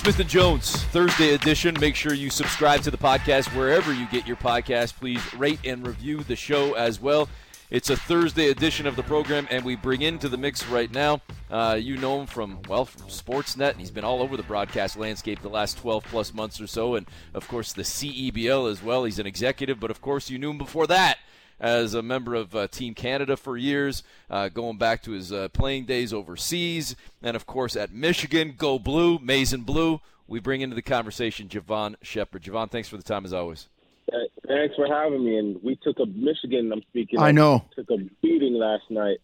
Smith 0.00 0.18
and 0.18 0.30
Jones, 0.30 0.82
Thursday 0.84 1.34
edition. 1.34 1.76
Make 1.78 1.94
sure 1.94 2.14
you 2.14 2.30
subscribe 2.30 2.80
to 2.84 2.90
the 2.90 2.96
podcast 2.96 3.54
wherever 3.54 3.92
you 3.92 4.06
get 4.06 4.26
your 4.26 4.38
podcast. 4.38 4.94
Please 4.94 5.20
rate 5.34 5.60
and 5.62 5.86
review 5.86 6.22
the 6.22 6.36
show 6.36 6.72
as 6.72 6.98
well. 6.98 7.28
It's 7.68 7.90
a 7.90 7.98
Thursday 7.98 8.48
edition 8.48 8.86
of 8.86 8.96
the 8.96 9.02
program, 9.02 9.46
and 9.50 9.62
we 9.62 9.76
bring 9.76 10.00
into 10.00 10.30
the 10.30 10.38
mix 10.38 10.66
right 10.68 10.90
now. 10.90 11.20
Uh, 11.50 11.76
you 11.78 11.98
know 11.98 12.18
him 12.18 12.26
from, 12.26 12.60
well, 12.66 12.86
from 12.86 13.08
Sportsnet, 13.08 13.72
and 13.72 13.78
he's 13.78 13.90
been 13.90 14.02
all 14.02 14.22
over 14.22 14.38
the 14.38 14.42
broadcast 14.42 14.96
landscape 14.96 15.42
the 15.42 15.50
last 15.50 15.76
12 15.76 16.04
plus 16.04 16.32
months 16.32 16.62
or 16.62 16.66
so, 16.66 16.94
and 16.94 17.06
of 17.34 17.46
course 17.46 17.74
the 17.74 17.82
CEBL 17.82 18.70
as 18.70 18.82
well. 18.82 19.04
He's 19.04 19.18
an 19.18 19.26
executive, 19.26 19.78
but 19.78 19.90
of 19.90 20.00
course 20.00 20.30
you 20.30 20.38
knew 20.38 20.52
him 20.52 20.58
before 20.58 20.86
that 20.86 21.18
as 21.60 21.94
a 21.94 22.02
member 22.02 22.34
of 22.34 22.56
uh, 22.56 22.66
Team 22.68 22.94
Canada 22.94 23.36
for 23.36 23.56
years, 23.56 24.02
uh, 24.30 24.48
going 24.48 24.78
back 24.78 25.02
to 25.02 25.12
his 25.12 25.30
uh, 25.30 25.48
playing 25.50 25.84
days 25.84 26.12
overseas, 26.12 26.96
and 27.22 27.36
of 27.36 27.46
course 27.46 27.76
at 27.76 27.92
Michigan. 27.92 28.54
Go 28.56 28.78
Blue, 28.78 29.18
Maize 29.18 29.52
and 29.52 29.64
Blue. 29.64 30.00
We 30.26 30.40
bring 30.40 30.60
into 30.60 30.74
the 30.74 30.82
conversation 30.82 31.48
Jevohn 31.48 31.96
Shepherd. 32.02 32.42
Jevohn, 32.42 32.70
thanks 32.70 32.88
for 32.88 32.96
the 32.96 33.02
time 33.02 33.24
as 33.24 33.32
always. 33.32 33.68
Thanks 34.46 34.74
for 34.74 34.86
having 34.86 35.24
me. 35.24 35.38
And 35.38 35.62
we 35.62 35.76
took 35.76 36.00
a 36.00 36.06
Michigan. 36.06 36.72
I'm 36.72 36.82
speaking. 36.82 37.20
I 37.20 37.30
know. 37.30 37.64
Took 37.76 37.90
a 37.90 37.98
beating 38.20 38.54
last 38.54 38.82
night 38.90 39.18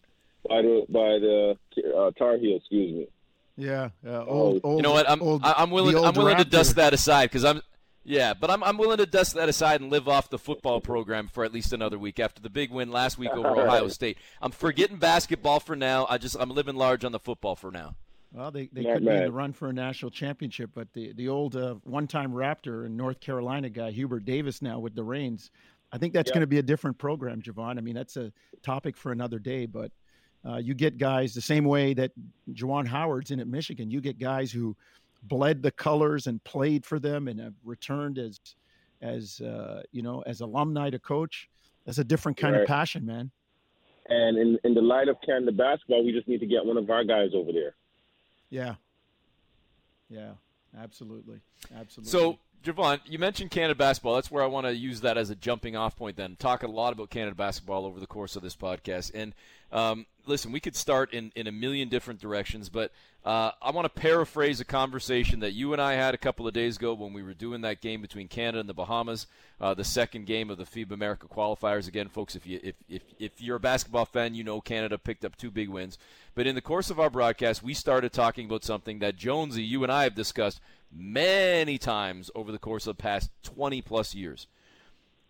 by 0.47 0.61
the 0.61 0.85
by 0.87 1.19
the 1.19 1.57
uh, 1.97 2.11
Tar 2.11 2.37
Heels. 2.37 2.61
Excuse 2.61 2.93
me. 2.93 3.07
Yeah. 3.57 3.89
Uh, 4.05 4.23
old, 4.25 4.61
old, 4.63 4.77
you 4.77 4.83
know 4.83 4.91
what? 4.91 5.09
I'm 5.09 5.21
old, 5.21 5.41
I'm 5.43 5.71
willing 5.71 5.97
I'm 5.97 6.13
willing 6.13 6.35
Raptor. 6.35 6.43
to 6.43 6.49
dust 6.49 6.75
that 6.75 6.93
aside 6.93 7.25
because 7.25 7.43
I'm. 7.43 7.61
Yeah, 8.07 8.33
but 8.33 8.49
I'm, 8.49 8.63
I'm 8.63 8.77
willing 8.77 8.99
to 8.99 9.05
dust 9.05 9.33
that 9.35 9.49
aside 9.49 9.81
and 9.81 9.91
live 9.91 10.07
off 10.07 10.29
the 10.29 10.39
football 10.39 10.79
program 10.79 11.27
for 11.27 11.43
at 11.43 11.51
least 11.51 11.73
another 11.73 11.99
week 11.99 12.21
after 12.21 12.41
the 12.41 12.49
big 12.49 12.71
win 12.71 12.89
last 12.89 13.17
week 13.17 13.31
over 13.31 13.49
Ohio 13.61 13.89
State. 13.89 14.17
I'm 14.41 14.51
forgetting 14.51 14.97
basketball 14.97 15.59
for 15.59 15.75
now. 15.75 16.07
I 16.09 16.17
just 16.17 16.37
I'm 16.39 16.49
living 16.49 16.77
large 16.77 17.03
on 17.03 17.11
the 17.11 17.19
football 17.19 17.57
for 17.57 17.69
now. 17.69 17.95
Well, 18.31 18.49
they, 18.49 18.69
they 18.71 18.83
Not 18.83 18.93
could 18.95 19.05
be 19.05 19.11
in 19.11 19.23
the 19.25 19.31
run 19.31 19.51
for 19.51 19.67
a 19.69 19.73
national 19.73 20.11
championship, 20.11 20.69
but 20.73 20.93
the 20.93 21.11
the 21.13 21.27
old 21.27 21.57
uh, 21.57 21.75
one-time 21.83 22.31
Raptor 22.31 22.85
and 22.85 22.95
North 22.95 23.19
Carolina 23.19 23.69
guy 23.69 23.91
Hubert 23.91 24.23
Davis 24.23 24.61
now 24.61 24.79
with 24.79 24.95
the 24.95 25.03
reins, 25.03 25.51
I 25.91 25.97
think 25.97 26.13
that's 26.13 26.29
Yep. 26.29 26.33
going 26.33 26.41
to 26.41 26.47
be 26.47 26.59
a 26.59 26.63
different 26.63 26.97
program, 26.97 27.41
Jevohn. 27.41 27.77
I 27.77 27.81
mean, 27.81 27.95
that's 27.95 28.15
a 28.15 28.31
topic 28.63 28.95
for 28.95 29.11
another 29.11 29.39
day, 29.39 29.65
but 29.65 29.91
uh, 30.47 30.57
you 30.57 30.73
get 30.73 30.97
guys 30.97 31.33
the 31.33 31.41
same 31.41 31.65
way 31.65 31.93
that 31.93 32.11
Juwan 32.51 32.87
Howard's 32.87 33.31
in 33.31 33.39
at 33.41 33.47
Michigan. 33.47 33.91
You 33.91 33.99
get 33.99 34.17
guys 34.17 34.49
who 34.51 34.77
bled 35.23 35.61
the 35.61 35.71
colors 35.71 36.27
and 36.27 36.43
played 36.43 36.85
for 36.85 36.99
them 36.99 37.27
and 37.27 37.39
have 37.39 37.53
returned 37.63 38.17
as 38.17 38.39
as 39.01 39.41
uh, 39.41 39.83
you 39.91 40.01
know 40.01 40.21
as 40.25 40.41
alumni 40.41 40.89
to 40.89 40.99
coach. 40.99 41.49
That's 41.85 41.99
a 41.99 42.03
different 42.03 42.37
kind 42.37 42.55
of 42.55 42.67
passion, 42.67 43.05
man. 43.05 43.31
And 44.09 44.37
in 44.37 44.59
in 44.63 44.73
the 44.73 44.81
light 44.81 45.07
of 45.07 45.17
Canada 45.25 45.51
basketball, 45.51 46.05
we 46.05 46.11
just 46.11 46.27
need 46.27 46.39
to 46.39 46.47
get 46.47 46.65
one 46.65 46.77
of 46.77 46.89
our 46.89 47.03
guys 47.03 47.31
over 47.33 47.51
there. 47.51 47.75
Yeah, 48.49 48.75
yeah, 50.09 50.31
absolutely, 50.79 51.41
absolutely. 51.77 52.11
So, 52.11 52.39
Jevohn, 52.63 52.99
you 53.05 53.19
mentioned 53.19 53.51
Canada 53.51 53.75
basketball. 53.75 54.15
That's 54.15 54.31
where 54.31 54.43
I 54.43 54.47
want 54.47 54.65
to 54.67 54.75
use 54.75 55.01
that 55.01 55.17
as 55.17 55.29
a 55.29 55.35
jumping 55.35 55.75
off 55.75 55.95
point 55.95 56.17
then. 56.17 56.35
Talk 56.37 56.63
a 56.63 56.67
lot 56.67 56.91
about 56.91 57.09
Canada 57.09 57.35
basketball 57.35 57.85
over 57.85 57.99
the 57.99 58.07
course 58.07 58.35
of 58.35 58.41
this 58.41 58.55
podcast. 58.55 59.11
And 59.13 59.33
um, 59.71 60.05
listen, 60.25 60.51
we 60.51 60.59
could 60.59 60.75
start 60.75 61.13
in, 61.13 61.31
in 61.35 61.47
a 61.47 61.51
million 61.51 61.89
different 61.89 62.19
directions, 62.19 62.69
but 62.69 62.91
uh, 63.25 63.51
I 63.61 63.71
want 63.71 63.83
to 63.85 64.01
paraphrase 64.01 64.61
a 64.61 64.65
conversation 64.65 65.41
that 65.41 65.51
you 65.51 65.73
and 65.73 65.81
I 65.81 65.93
had 65.93 66.13
a 66.13 66.17
couple 66.17 66.47
of 66.47 66.53
days 66.53 66.77
ago 66.77 66.93
when 66.93 67.11
we 67.11 67.21
were 67.21 67.33
doing 67.33 67.61
that 67.61 67.81
game 67.81 68.01
between 68.01 68.29
Canada 68.29 68.59
and 68.59 68.69
the 68.69 68.73
Bahamas, 68.73 69.27
uh, 69.59 69.73
the 69.73 69.83
second 69.83 70.27
game 70.27 70.49
of 70.49 70.57
the 70.57 70.63
FIBA 70.63 70.93
America 70.93 71.27
qualifiers. 71.27 71.89
Again, 71.89 72.07
folks, 72.07 72.37
if 72.37 72.47
you 72.47 72.61
if, 72.63 72.75
if 72.87 73.01
if 73.19 73.41
you're 73.41 73.57
a 73.57 73.59
basketball 73.59 74.05
fan, 74.05 74.33
you 74.33 74.45
know 74.45 74.61
Canada 74.61 74.97
picked 74.97 75.25
up 75.25 75.35
two 75.35 75.51
big 75.51 75.67
wins. 75.67 75.97
But 76.35 76.47
in 76.47 76.55
the 76.55 76.61
course 76.61 76.89
of 76.89 77.01
our 77.01 77.09
broadcast, 77.09 77.63
we 77.63 77.73
started 77.73 78.13
talking 78.13 78.45
about 78.45 78.63
something 78.63 78.99
that 78.99 79.17
Jonesy, 79.17 79.63
you 79.63 79.83
and 79.83 79.91
I 79.91 80.03
have 80.03 80.15
discussed 80.15 80.61
many 80.91 81.77
times 81.77 82.31
over 82.35 82.51
the 82.51 82.59
course 82.59 82.87
of 82.87 82.97
the 82.97 83.01
past 83.01 83.29
20 83.43 83.81
plus 83.81 84.15
years. 84.15 84.47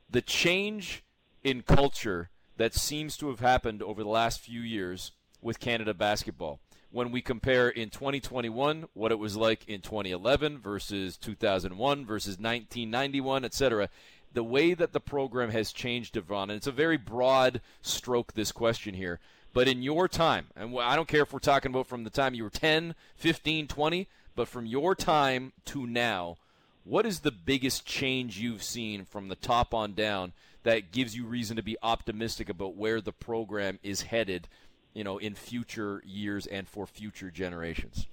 The 0.09 0.22
change 0.22 1.04
in 1.43 1.61
culture 1.61 2.30
that 2.58 2.73
seems 2.73 3.17
to 3.17 3.30
have 3.30 3.39
happened 3.39 3.81
over 3.81 4.04
the 4.04 4.09
last 4.09 4.39
few 4.39 4.61
years 4.61 5.11
with 5.42 5.59
Canada 5.59 5.93
basketball. 5.93 6.59
When 6.89 7.11
we 7.11 7.21
compare 7.21 7.70
in 7.70 7.89
2021 7.89 8.87
what 8.93 9.11
it 9.11 9.20
was 9.20 9.36
like 9.36 9.67
in 9.67 9.81
2011 9.81 10.59
versus 10.59 11.17
2001 11.17 12.05
versus 12.05 12.37
1991, 12.39 13.45
etc., 13.45 13.89
the 14.33 14.43
way 14.43 14.73
that 14.73 14.93
the 14.93 14.99
program 14.99 15.52
has 15.52 15.71
changed, 15.71 16.15
Jevohn, 16.15 16.43
and 16.43 16.52
it's 16.54 16.67
a 16.67 16.71
very 16.71 16.98
broad 16.98 17.61
stroke, 17.81 18.33
this 18.33 18.52
question 18.52 18.93
here, 18.93 19.20
but 19.54 19.67
in 19.67 19.81
your 19.81 20.08
time, 20.08 20.48
and 20.55 20.77
I 20.80 20.95
don't 20.95 21.08
care 21.08 21.23
if 21.23 21.33
we're 21.33 21.39
talking 21.39 21.71
about 21.71 21.87
from 21.87 22.04
the 22.04 22.10
time 22.10 22.33
you 22.33 22.43
were 22.43 22.49
10, 22.49 22.95
15, 23.15 23.67
20, 23.67 24.08
but 24.37 24.48
from 24.48 24.67
your 24.67 24.93
time 24.93 25.52
to 25.65 25.87
now, 25.87 26.37
what 26.83 27.08
is 27.08 27.21
the 27.21 27.31
biggest 27.31 27.86
change 27.86 28.37
you've 28.37 28.61
seen 28.61 29.03
from 29.03 29.30
the 29.30 29.36
top 29.36 29.73
on 29.73 29.93
down 29.93 30.31
that 30.61 30.92
gives 30.92 31.17
you 31.17 31.25
reason 31.25 31.58
to 31.58 31.64
be 31.64 31.75
optimistic 31.81 32.48
about 32.48 32.75
where 32.75 33.02
the 33.02 33.11
program 33.11 33.80
is 33.81 34.03
headed, 34.03 34.48
you 34.93 35.03
know, 35.03 35.17
in 35.17 35.33
future 35.33 36.03
years 36.05 36.45
and 36.45 36.70
for 36.70 36.86
future 36.86 37.31
generations? 37.31 38.05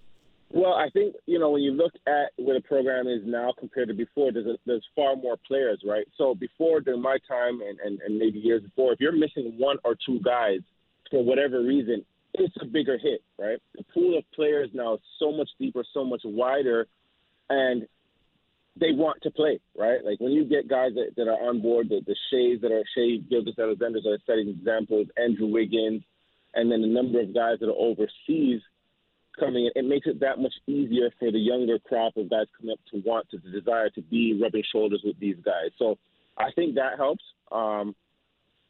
Well, 0.50 0.72
I 0.72 0.88
think 0.88 1.14
you 1.26 1.38
know 1.38 1.50
when 1.50 1.62
you 1.62 1.72
look 1.72 1.92
at 2.06 2.32
where 2.36 2.54
the 2.54 2.62
program 2.62 3.06
is 3.06 3.22
now 3.24 3.52
compared 3.58 3.88
to 3.88 3.94
before, 3.94 4.32
there's 4.32 4.46
a, 4.46 4.56
there's 4.64 4.86
far 4.96 5.16
more 5.16 5.36
players, 5.46 5.82
right? 5.86 6.06
So 6.16 6.34
before, 6.34 6.80
during 6.80 7.02
my 7.02 7.18
time, 7.28 7.60
and, 7.60 7.78
and, 7.80 8.00
and 8.00 8.18
maybe 8.18 8.38
years 8.38 8.62
before, 8.62 8.92
if 8.92 9.00
you're 9.00 9.12
missing 9.12 9.54
one 9.58 9.76
or 9.84 9.94
two 10.06 10.20
guys 10.20 10.60
for 11.10 11.22
whatever 11.22 11.60
reason, 11.60 12.04
it's 12.34 12.54
a 12.60 12.66
bigger 12.66 12.98
hit, 12.98 13.22
right? 13.38 13.58
The 13.76 13.84
pool 13.94 14.18
of 14.18 14.24
players 14.34 14.70
now 14.72 14.94
is 14.94 15.00
so 15.18 15.32
much 15.32 15.48
deeper, 15.58 15.84
so 15.94 16.04
much 16.04 16.22
wider, 16.24 16.86
and 17.48 17.86
they 18.78 18.90
want 18.92 19.22
to 19.22 19.30
play, 19.30 19.60
right? 19.76 20.04
Like 20.04 20.18
when 20.20 20.32
you 20.32 20.44
get 20.44 20.68
guys 20.68 20.92
that, 20.94 21.12
that 21.16 21.28
are 21.28 21.48
on 21.48 21.62
board, 21.62 21.88
the, 21.88 22.00
the 22.04 22.16
Shais 22.32 22.60
that 22.60 22.72
are 22.72 22.82
Shai 22.94 23.22
Gilgeous 23.30 23.54
that 23.56 23.68
are 23.68 24.18
setting 24.26 24.48
examples, 24.48 25.06
Andrew 25.16 25.46
Wiggins, 25.46 26.02
and 26.54 26.70
then 26.70 26.82
a 26.82 26.86
number 26.86 27.20
of 27.20 27.34
guys 27.34 27.58
that 27.60 27.68
are 27.68 27.78
overseas 27.78 28.60
coming 29.38 29.66
in, 29.66 29.72
it 29.74 29.88
makes 29.88 30.06
it 30.06 30.20
that 30.20 30.38
much 30.38 30.54
easier 30.66 31.10
for 31.18 31.30
the 31.30 31.38
younger 31.38 31.78
crop 31.78 32.16
of 32.16 32.30
guys 32.30 32.46
coming 32.58 32.72
up 32.72 32.80
to 32.90 33.00
want 33.08 33.28
to, 33.30 33.38
to 33.38 33.50
desire 33.50 33.90
to 33.90 34.02
be 34.02 34.38
rubbing 34.40 34.62
shoulders 34.72 35.02
with 35.04 35.18
these 35.18 35.36
guys. 35.44 35.70
So 35.78 35.98
I 36.36 36.50
think 36.54 36.74
that 36.74 36.96
helps. 36.96 37.24
Um, 37.50 37.94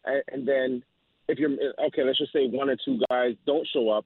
and, 0.04 0.22
and 0.32 0.48
then 0.48 0.82
if 1.28 1.38
you're 1.38 1.50
okay, 1.86 2.04
let's 2.04 2.18
just 2.18 2.32
say 2.32 2.48
one 2.48 2.70
or 2.70 2.76
two 2.84 3.00
guys 3.08 3.34
don't 3.46 3.66
show 3.72 3.90
up, 3.90 4.04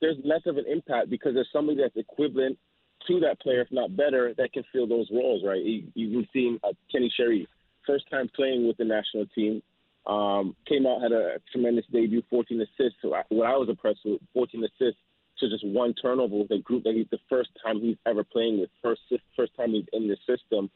there's 0.00 0.16
less 0.24 0.42
of 0.46 0.56
an 0.56 0.64
impact 0.70 1.10
because 1.10 1.34
there's 1.34 1.48
somebody 1.52 1.78
that's 1.80 1.96
equivalent 1.96 2.58
to 3.06 3.20
that 3.20 3.40
player, 3.40 3.60
if 3.60 3.68
not 3.70 3.96
better, 3.96 4.34
that 4.38 4.52
can 4.52 4.64
fill 4.72 4.86
those 4.86 5.08
roles, 5.12 5.42
right? 5.44 5.62
You, 5.62 5.84
you've 5.94 6.26
seen 6.32 6.58
uh, 6.62 6.72
Kenny 6.90 7.12
Chery, 7.16 7.48
first 7.86 8.04
time 8.10 8.30
playing 8.34 8.66
with 8.66 8.76
the 8.76 8.84
national 8.84 9.26
team, 9.34 9.62
um, 10.06 10.56
came 10.68 10.86
out, 10.86 11.02
had 11.02 11.12
a 11.12 11.38
tremendous 11.52 11.84
debut, 11.92 12.22
14 12.30 12.60
assists. 12.60 12.98
So 13.02 13.14
I, 13.14 13.22
what 13.28 13.46
I 13.46 13.56
was 13.56 13.68
impressed 13.68 14.00
with, 14.04 14.20
14 14.34 14.64
assists 14.64 15.00
to 15.38 15.48
just 15.48 15.66
one 15.66 15.94
turnover 15.94 16.36
with 16.36 16.50
a 16.50 16.58
group 16.58 16.84
that 16.84 16.94
he's 16.94 17.06
the 17.10 17.18
first 17.28 17.50
time 17.64 17.80
he's 17.80 17.96
ever 18.06 18.24
playing 18.24 18.60
with, 18.60 18.70
first 18.82 19.00
first 19.36 19.52
time 19.56 19.70
he's 19.70 19.86
in 19.92 20.08
the 20.08 20.16
system. 20.26 20.70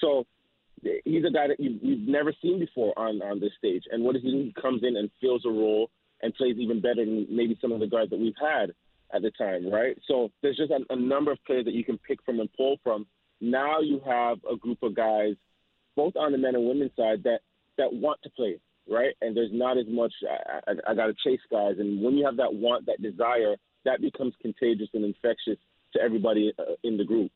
So 0.00 0.24
he's 1.14 1.24
a 1.24 1.30
guy 1.30 1.48
that 1.48 1.60
you, 1.60 1.78
you've 1.82 2.08
never 2.08 2.32
seen 2.42 2.58
before 2.58 2.92
on 2.98 3.22
on 3.22 3.40
this 3.40 3.52
stage. 3.58 3.84
And 3.90 4.02
what 4.02 4.14
do? 4.14 4.20
He 4.22 4.54
comes 4.60 4.82
in 4.82 4.96
and 4.96 5.10
fills 5.20 5.44
a 5.46 5.50
role 5.50 5.90
and 6.22 6.34
plays 6.34 6.56
even 6.58 6.80
better 6.80 7.04
than 7.04 7.26
maybe 7.30 7.58
some 7.60 7.72
of 7.72 7.80
the 7.80 7.86
guys 7.86 8.10
that 8.10 8.18
we've 8.18 8.34
had 8.40 8.72
at 9.14 9.22
the 9.22 9.30
time, 9.32 9.70
right? 9.70 9.96
So 10.08 10.30
there's 10.42 10.56
just 10.56 10.70
a, 10.70 10.80
a 10.92 10.96
number 10.96 11.30
of 11.30 11.38
players 11.46 11.64
that 11.66 11.74
you 11.74 11.84
can 11.84 11.98
pick 11.98 12.18
from 12.24 12.40
and 12.40 12.48
pull 12.56 12.76
from. 12.82 13.06
Now 13.40 13.80
you 13.80 14.00
have 14.06 14.38
a 14.50 14.56
group 14.56 14.82
of 14.82 14.96
guys, 14.96 15.34
both 15.96 16.16
on 16.16 16.32
the 16.32 16.38
men 16.38 16.54
and 16.54 16.66
women's 16.66 16.92
side, 16.96 17.22
that 17.24 17.40
that 17.78 17.92
want 17.92 18.20
to 18.22 18.30
play, 18.30 18.58
right? 18.88 19.14
And 19.20 19.36
there's 19.36 19.50
not 19.52 19.78
as 19.78 19.86
much. 19.88 20.12
I, 20.28 20.70
I, 20.70 20.92
I 20.92 20.94
got 20.94 21.06
to 21.06 21.14
chase 21.24 21.40
guys, 21.50 21.76
and 21.78 22.02
when 22.02 22.16
you 22.16 22.24
have 22.24 22.36
that 22.38 22.54
want, 22.54 22.86
that 22.86 23.02
desire, 23.02 23.56
that 23.84 24.00
becomes 24.00 24.34
contagious 24.40 24.88
and 24.94 25.04
infectious 25.04 25.58
to 25.94 26.00
everybody 26.00 26.52
uh, 26.58 26.74
in 26.82 26.96
the 26.96 27.04
group. 27.04 27.30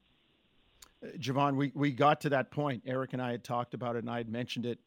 Jevohn, 1.19 1.57
we, 1.57 1.73
we 1.75 1.93
got 1.93 2.21
to 2.23 2.31
that 2.31 2.51
point. 2.51 2.83
Eric 2.87 3.13
and 3.13 3.23
I 3.23 3.31
had 3.31 3.45
talked 3.45 3.75
about 3.75 3.97
it, 3.97 4.01
and 4.01 4.11
I 4.11 4.19
had 4.19 4.29
mentioned 4.29 4.67
it 4.67 4.79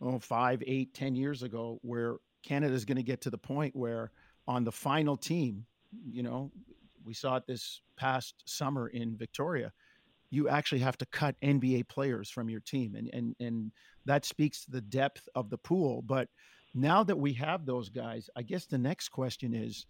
oh, 0.00 0.18
five, 0.18 0.62
eight, 0.66 0.94
ten 0.94 1.14
years 1.14 1.42
ago, 1.42 1.78
where 1.82 2.16
Canada 2.42 2.74
is 2.74 2.84
going 2.84 2.96
to 2.96 3.02
get 3.02 3.20
to 3.22 3.30
the 3.30 3.38
point 3.38 3.74
where 3.74 4.10
on 4.46 4.64
the 4.64 4.72
final 4.72 5.16
team, 5.16 5.64
you 6.10 6.22
know, 6.22 6.50
we 7.04 7.14
saw 7.14 7.36
it 7.36 7.46
this 7.46 7.80
past 7.96 8.34
summer 8.44 8.88
in 8.88 9.16
Victoria. 9.16 9.72
You 10.30 10.48
actually 10.48 10.80
have 10.80 10.98
to 10.98 11.06
cut 11.06 11.40
NBA 11.40 11.88
players 11.88 12.28
from 12.28 12.50
your 12.50 12.60
team, 12.60 12.94
and 12.96 13.08
and 13.12 13.36
and 13.40 13.72
that 14.04 14.24
speaks 14.24 14.64
to 14.64 14.70
the 14.70 14.80
depth 14.80 15.28
of 15.34 15.50
the 15.50 15.58
pool. 15.58 16.02
But 16.02 16.28
now 16.74 17.02
that 17.04 17.16
we 17.18 17.32
have 17.34 17.64
those 17.64 17.88
guys, 17.88 18.28
I 18.36 18.42
guess 18.42 18.66
the 18.66 18.78
next 18.78 19.08
question 19.08 19.54
is, 19.54 19.86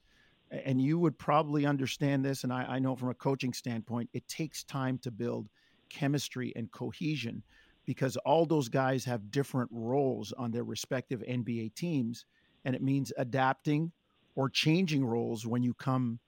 and 0.51 0.81
you 0.81 0.99
would 0.99 1.19
probably 1.19 1.67
understand 1.67 2.25
this, 2.25 2.45
and 2.45 2.53
I, 2.53 2.65
I 2.65 2.79
know 2.79 2.97
from 2.97 3.11
a 3.11 3.15
coaching 3.15 3.53
standpoint, 3.53 4.11
it 4.13 4.27
takes 4.29 4.63
time 4.65 4.99
to 4.99 5.11
build 5.11 5.49
chemistry 5.89 6.53
and 6.57 6.71
cohesion 6.71 7.43
because 7.85 8.17
all 8.19 8.47
those 8.47 8.69
guys 8.69 9.05
have 9.05 9.31
different 9.31 9.71
roles 9.73 10.33
on 10.33 10.51
their 10.51 10.65
respective 10.65 11.21
NBA 11.21 11.75
teams, 11.75 12.27
and 12.65 12.75
it 12.75 12.83
means 12.83 13.13
adapting 13.17 13.93
or 14.35 14.51
changing 14.51 15.05
roles 15.05 15.47
when 15.47 15.63
you 15.63 15.73
come 15.75 16.19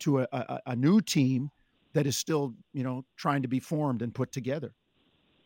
to 0.00 0.20
a, 0.20 0.28
a, 0.32 0.60
a 0.66 0.76
new 0.76 1.00
team 1.00 1.50
that 1.92 2.06
is 2.06 2.16
still, 2.16 2.54
you 2.72 2.82
know, 2.82 3.04
trying 3.16 3.42
to 3.42 3.48
be 3.48 3.60
formed 3.60 4.02
and 4.02 4.14
put 4.14 4.32
together. 4.32 4.74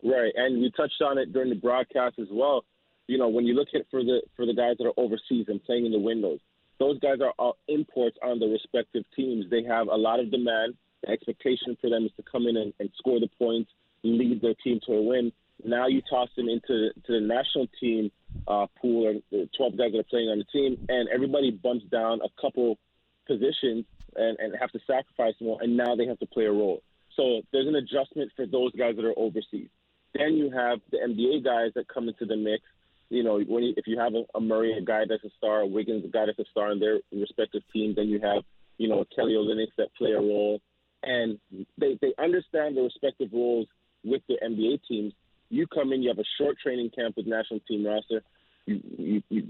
Right, 0.03 0.33
and 0.37 0.61
we 0.61 0.71
touched 0.77 1.03
on 1.03 1.19
it 1.19 1.33
during 1.33 1.51
the 1.51 1.57
broadcast 1.57 2.19
as 2.19 2.29
well. 2.31 2.65
You 3.07 3.19
know, 3.19 3.29
when 3.29 3.47
you 3.47 3.55
look 3.55 3.69
at 3.75 3.83
for 3.91 4.03
the 4.03 4.23
for 4.37 4.47
the 4.47 4.55
guys 4.55 4.77
that 4.79 4.87
are 4.87 4.93
overseas 4.97 5.47
and 5.49 5.63
playing 5.65 5.87
in 5.87 5.93
the 5.93 5.99
windows, 5.99 6.41
those 6.79 6.99
guys 7.01 7.21
are 7.21 7.33
all 7.39 7.57
imports 7.69 8.17
on 8.23 8.39
the 8.39 8.47
respective 8.47 9.05
teams. 9.15 9.47
They 9.51 9.65
have 9.65 9.89
a 9.89 9.97
lot 9.97 10.21
of 10.21 10.31
demand. 10.31 10.75
The 11.03 11.11
expectation 11.11 11.77
for 11.81 11.91
them 11.91 12.05
is 12.05 12.13
to 12.17 12.23
come 12.23 12.47
in 12.47 12.57
and, 12.57 12.73
and 12.81 12.91
score 12.99 13.21
the 13.21 13.29
points, 13.39 13.71
lead 14.03 14.41
their 14.41 14.55
team 14.55 14.81
to 14.87 14.93
a 14.95 15.03
win. 15.03 15.33
Now 15.65 15.87
you 15.89 16.03
toss 16.09 16.29
them 16.37 16.49
into 16.49 16.91
to 17.07 17.13
the 17.13 17.21
national 17.21 17.67
team 17.81 18.11
uh, 18.47 18.67
pool, 18.81 19.09
and 19.09 19.23
the 19.31 19.49
12 19.57 19.77
guys 19.77 19.93
that 19.93 19.99
are 19.99 20.05
playing 20.05 20.29
on 20.29 20.39
the 20.39 20.45
team, 20.45 20.87
and 20.89 21.09
everybody 21.09 21.51
bumps 21.51 21.85
down 21.87 22.21
a 22.23 22.41
couple 22.41 22.79
positions 23.27 23.85
and, 24.17 24.39
and 24.39 24.55
have 24.59 24.71
to 24.73 24.81
sacrifice 24.87 25.35
more, 25.41 25.61
and 25.61 25.77
now 25.77 25.97
they 25.97 26.07
have 26.07 26.19
to 26.21 26.27
play 26.27 26.45
a 26.45 26.53
role. 26.53 26.83
So 27.17 27.43
there's 27.53 27.67
an 27.67 27.75
adjustment 27.75 28.31
for 28.37 28.47
those 28.47 28.73
guys 28.73 28.97
that 28.97 29.05
are 29.05 29.19
overseas. 29.19 29.69
Then 30.15 30.35
you 30.35 30.51
have 30.51 30.81
the 30.91 30.99
NBA 30.99 31.45
guys 31.45 31.73
that 31.75 31.89
come 31.89 32.09
into 32.09 32.25
the 32.25 32.37
mix. 32.37 32.63
You 33.11 33.25
know, 33.25 33.41
when 33.41 33.65
you, 33.65 33.75
if 33.77 33.87
you 33.87 33.99
have 33.99 34.15
a, 34.15 34.25
a 34.37 34.41
Murray, 34.41 34.77
a 34.77 34.83
guy 34.83 35.05
that's 35.09 35.25
a 35.25 35.31
star, 35.39 35.61
a 35.61 35.67
Wiggins, 35.67 36.05
a 36.05 36.09
guy 36.09 36.27
that's 36.27 36.39
a 36.39 36.51
star 36.51 36.73
in 36.73 36.79
their 36.79 36.99
respective 37.13 37.63
teams, 37.73 37.97
then 37.97 38.09
you 38.09 38.21
have, 38.21 38.43
you 38.77 38.89
know, 38.89 39.05
Kelly 39.15 39.33
Olynyk 39.33 39.69
that 39.79 39.95
play 39.97 40.13
a 40.13 40.21
role, 40.21 40.61
and 41.03 41.39
they 41.79 41.99
they 42.01 42.13
understand 42.19 42.77
the 42.77 42.83
respective 42.83 43.31
roles 43.33 43.67
with 44.05 44.23
the 44.29 44.37
NBA 44.45 44.81
teams. 44.87 45.13
You 45.49 45.67
come 45.67 45.93
in, 45.93 46.03
you 46.03 46.11
have 46.11 46.19
a 46.19 46.29
short 46.39 46.59
training 46.63 46.91
camp 46.95 47.17
with 47.17 47.27
national 47.27 47.61
team 47.61 47.87
roster. 47.87 48.23
You, 48.67 48.81
you, 48.99 49.23
you 49.31 49.47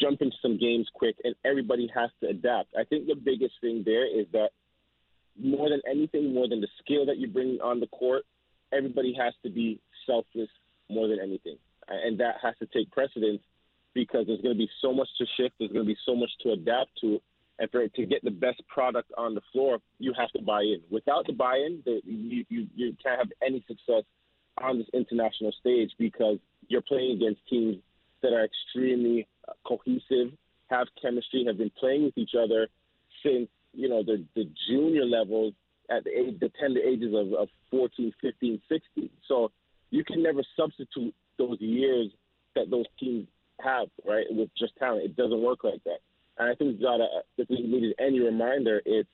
jump 0.00 0.22
into 0.22 0.36
some 0.40 0.58
games 0.58 0.88
quick, 0.94 1.16
and 1.24 1.34
everybody 1.44 1.90
has 1.94 2.08
to 2.22 2.28
adapt. 2.28 2.70
I 2.78 2.84
think 2.84 3.06
the 3.06 3.14
biggest 3.14 3.54
thing 3.60 3.82
there 3.84 4.06
is 4.06 4.26
that 4.32 4.48
more 5.38 5.68
than 5.68 5.82
anything, 5.88 6.32
more 6.32 6.48
than 6.48 6.60
the 6.60 6.68
skill 6.82 7.06
that 7.06 7.18
you 7.18 7.28
bring 7.28 7.58
on 7.62 7.80
the 7.80 7.86
court, 7.88 8.24
everybody 8.72 9.14
has 9.18 9.34
to 9.42 9.50
be 9.50 9.80
selfless 10.06 10.48
more 10.88 11.08
than 11.08 11.18
anything. 11.20 11.58
And 11.88 12.18
that 12.20 12.36
has 12.42 12.54
to 12.60 12.66
take 12.66 12.90
precedence 12.90 13.40
because 13.94 14.26
there's 14.26 14.40
going 14.40 14.54
to 14.54 14.58
be 14.58 14.70
so 14.80 14.92
much 14.92 15.08
to 15.18 15.26
shift, 15.36 15.54
there's 15.58 15.72
going 15.72 15.84
to 15.84 15.92
be 15.92 15.98
so 16.06 16.14
much 16.14 16.30
to 16.42 16.52
adapt 16.52 16.90
to. 17.00 17.20
And 17.58 17.70
for 17.70 17.86
to 17.86 18.06
get 18.06 18.24
the 18.24 18.30
best 18.30 18.62
product 18.68 19.12
on 19.16 19.34
the 19.34 19.42
floor, 19.52 19.78
you 19.98 20.14
have 20.18 20.30
to 20.30 20.42
buy 20.42 20.62
in. 20.62 20.80
Without 20.90 21.26
the 21.26 21.32
buy 21.32 21.56
in, 21.56 21.82
you, 22.04 22.44
you, 22.48 22.66
you 22.74 22.96
can't 23.02 23.18
have 23.18 23.28
any 23.46 23.64
success 23.68 24.04
on 24.60 24.78
this 24.78 24.88
international 24.94 25.52
stage 25.60 25.90
because 25.98 26.38
you're 26.68 26.82
playing 26.82 27.16
against 27.16 27.40
teams 27.48 27.76
that 28.22 28.32
are 28.32 28.44
extremely 28.44 29.26
uh, 29.48 29.52
cohesive, 29.66 30.32
have 30.70 30.86
chemistry, 31.00 31.44
have 31.46 31.58
been 31.58 31.72
playing 31.78 32.04
with 32.04 32.16
each 32.16 32.32
other 32.40 32.68
since 33.22 33.48
you 33.74 33.88
know 33.88 34.02
the 34.02 34.24
the 34.34 34.48
junior 34.68 35.04
levels 35.04 35.54
at 35.90 36.04
the 36.04 36.10
age 36.10 36.38
the 36.40 36.50
tender 36.60 36.80
ages 36.80 37.14
of, 37.14 37.32
of 37.34 37.48
14, 37.70 38.12
15, 38.20 38.60
16. 38.68 39.10
So 39.28 39.50
you 39.90 40.04
can 40.04 40.22
never 40.22 40.42
substitute 40.56 41.14
those 41.38 41.58
years 41.60 42.08
that 42.54 42.70
those 42.70 42.86
teams 42.98 43.26
have, 43.60 43.88
right, 44.06 44.26
with 44.30 44.50
just 44.58 44.76
talent. 44.78 45.04
It 45.04 45.16
doesn't 45.16 45.42
work 45.42 45.64
like 45.64 45.82
that. 45.84 45.98
And 46.38 46.50
I 46.50 46.54
think 46.54 46.80
gotta, 46.80 47.06
if 47.38 47.48
we 47.48 47.62
needed 47.62 47.94
any 47.98 48.20
reminder, 48.20 48.80
it's 48.84 49.08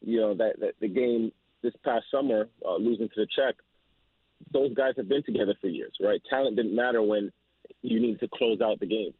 you 0.00 0.20
know 0.20 0.34
that, 0.34 0.60
that 0.60 0.74
the 0.80 0.88
game 0.88 1.32
this 1.62 1.72
past 1.84 2.04
summer, 2.10 2.48
uh, 2.64 2.76
losing 2.76 3.08
to 3.08 3.14
the 3.16 3.26
Czech, 3.34 3.56
those 4.52 4.72
guys 4.74 4.94
have 4.96 5.08
been 5.08 5.22
together 5.24 5.54
for 5.60 5.68
years, 5.68 5.92
right? 6.00 6.20
Talent 6.30 6.56
didn't 6.56 6.74
matter 6.74 7.02
when 7.02 7.32
you 7.82 8.00
need 8.00 8.20
to 8.20 8.28
close 8.32 8.60
out 8.60 8.80
the 8.80 8.86
game. 8.86 9.12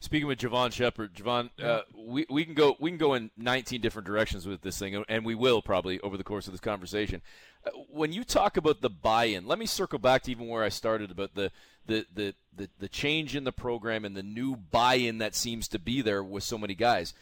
Speaking 0.00 0.28
with 0.28 0.38
Jevohn 0.38 0.72
Shepherd, 0.72 1.12
Jevohn, 1.14 1.50
uh, 1.60 1.80
we, 1.96 2.24
we 2.30 2.44
can 2.44 2.54
go 2.54 2.76
we 2.78 2.90
can 2.90 2.98
go 2.98 3.14
in 3.14 3.32
19 3.36 3.80
different 3.80 4.06
directions 4.06 4.46
with 4.46 4.62
this 4.62 4.78
thing, 4.78 5.04
and 5.08 5.24
we 5.24 5.34
will 5.34 5.60
probably 5.60 5.98
over 6.00 6.16
the 6.16 6.22
course 6.22 6.46
of 6.46 6.52
this 6.52 6.60
conversation. 6.60 7.20
Uh, 7.66 7.70
when 7.90 8.12
you 8.12 8.22
talk 8.22 8.56
about 8.56 8.80
the 8.80 8.90
buy-in, 8.90 9.44
let 9.44 9.58
me 9.58 9.66
circle 9.66 9.98
back 9.98 10.22
to 10.22 10.30
even 10.30 10.46
where 10.46 10.62
I 10.62 10.68
started 10.68 11.10
about 11.10 11.34
the 11.34 11.50
the, 11.86 12.06
the, 12.14 12.34
the, 12.54 12.68
the 12.78 12.88
change 12.88 13.34
in 13.34 13.44
the 13.44 13.52
program 13.52 14.04
and 14.04 14.14
the 14.14 14.22
new 14.22 14.54
buy-in 14.54 15.18
that 15.18 15.34
seems 15.34 15.66
to 15.68 15.78
be 15.78 16.02
there 16.02 16.22
with 16.22 16.44
so 16.44 16.58
many 16.58 16.74
guys. 16.74 17.14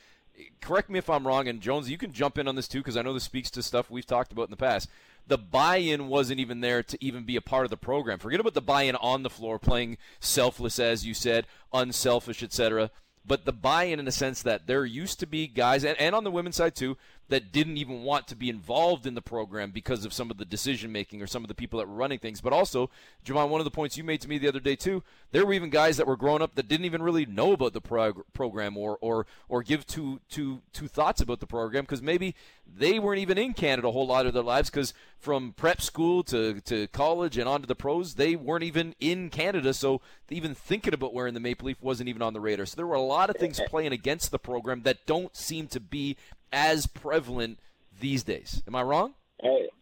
Correct 0.61 0.91
me 0.91 0.99
if 0.99 1.09
I'm 1.09 1.27
wrong, 1.27 1.49
and 1.49 1.63
Jones, 1.63 1.89
you 1.89 1.97
can 1.97 2.13
jump 2.13 2.37
in 2.37 2.49
on 2.49 2.57
this 2.57 2.69
too 2.69 2.81
because 2.81 2.97
I 2.97 3.03
know 3.03 3.15
this 3.15 3.25
speaks 3.25 3.51
to 3.53 3.63
stuff 3.63 3.91
we've 3.91 4.05
talked 4.05 4.33
about 4.33 4.49
in 4.49 4.51
the 4.51 4.57
past 4.57 4.91
the 5.27 5.39
buy-in 5.39 6.09
wasn't 6.09 6.41
even 6.41 6.61
there 6.61 6.83
to 6.83 7.05
even 7.05 7.25
be 7.25 7.37
a 7.37 7.41
part 7.41 7.65
of 7.65 7.71
the 7.71 7.77
program. 7.77 8.19
Forget 8.19 8.41
about 8.41 8.55
the 8.55 8.61
buy-in 8.61 8.97
on 8.97 9.23
the 9.23 9.31
floor, 9.31 9.59
playing 9.59 9.99
selfless, 10.21 10.79
as 10.79 11.05
you 11.05 11.15
said, 11.15 11.47
unselfish, 11.73 12.43
etc. 12.43 12.91
But 13.25 13.45
the 13.45 13.53
buy-in 13.53 13.99
in 13.99 14.05
the 14.05 14.13
sense 14.13 14.43
that 14.43 14.67
there 14.67 14.85
used 14.85 15.19
to 15.21 15.27
be 15.27 15.49
guys, 15.49 15.85
and, 15.85 15.99
and 15.99 16.15
on 16.15 16.25
the 16.25 16.31
women's 16.31 16.57
side 16.57 16.77
too, 16.77 16.97
that 17.29 17.53
didn't 17.53 17.77
even 17.77 18.03
want 18.03 18.29
to 18.29 18.37
be 18.37 18.49
involved 18.49 19.07
in 19.07 19.15
the 19.15 19.23
program 19.23 19.71
because 19.71 20.05
of 20.05 20.13
some 20.13 20.31
of 20.31 20.39
the 20.39 20.45
decision 20.45 20.93
making 20.93 21.23
or 21.23 21.27
some 21.27 21.43
of 21.43 21.49
the 21.49 21.55
people 21.55 21.79
that 21.79 21.89
were 21.89 21.95
running 21.95 22.19
things. 22.19 22.41
But 22.41 22.53
also, 22.53 22.91
Jevohn, 23.25 23.49
one 23.49 23.61
of 23.61 23.65
the 23.65 23.71
points 23.71 23.97
you 23.97 24.05
made 24.05 24.21
to 24.21 24.29
me 24.29 24.39
the 24.39 24.49
other 24.49 24.61
day 24.61 24.77
too, 24.77 25.03
there 25.33 25.45
were 25.45 25.53
even 25.53 25.71
guys 25.71 25.97
that 25.97 26.07
were 26.07 26.17
growing 26.17 26.43
up 26.43 26.55
that 26.55 26.69
didn't 26.69 26.87
even 26.87 27.03
really 27.03 27.27
know 27.27 27.53
about 27.53 27.73
the 27.73 27.81
prog- 27.81 28.25
program 28.33 28.77
or 28.77 28.99
or 29.01 29.27
or 29.49 29.63
give 29.63 29.87
two 29.87 30.21
two 30.29 30.63
two 30.73 30.89
thoughts 30.89 31.21
about 31.21 31.41
the 31.41 31.47
program 31.47 31.85
because 31.85 32.03
maybe 32.03 32.35
they 32.67 32.99
weren't 32.99 33.21
even 33.21 33.39
in 33.39 33.55
Canada 33.55 33.89
a 33.89 33.93
whole 33.93 34.07
lot 34.07 34.27
of 34.27 34.35
their 34.35 34.43
lives 34.43 34.71
because 34.71 34.93
from 35.19 35.53
prep 35.57 35.81
school 35.81 36.23
to, 36.25 36.61
to 36.63 36.87
college 36.89 37.39
and 37.39 37.49
on 37.49 37.61
to 37.61 37.67
the 37.67 37.75
pros, 37.75 38.15
they 38.15 38.37
weren't 38.37 38.65
even 38.65 38.95
in 39.01 39.31
Canada. 39.31 39.73
So 39.73 40.01
even 40.31 40.55
thinking 40.55 40.95
about 40.95 41.15
wearing 41.15 41.35
the 41.35 41.41
Maple 41.41 41.67
Leaf 41.67 41.81
wasn't 41.81 42.09
even 42.09 42.23
on 42.23 42.33
the 42.33 42.41
radar. 42.41 42.67
So 42.67 42.77
there 42.77 42.87
were 42.87 42.95
a 42.95 43.01
lot 43.01 43.31
of 43.31 43.37
things 43.37 43.61
playing 43.69 43.93
against 43.93 44.31
the 44.31 44.39
program 44.39 44.83
that 44.83 45.07
don't 45.07 45.35
seem 45.37 45.69
to 45.69 45.81
be 45.81 46.17
as 46.53 46.87
prevalent 46.87 47.59
these 48.01 48.23
days. 48.23 48.63
Am 48.67 48.75
I 48.75 48.83
wrong? 48.83 49.15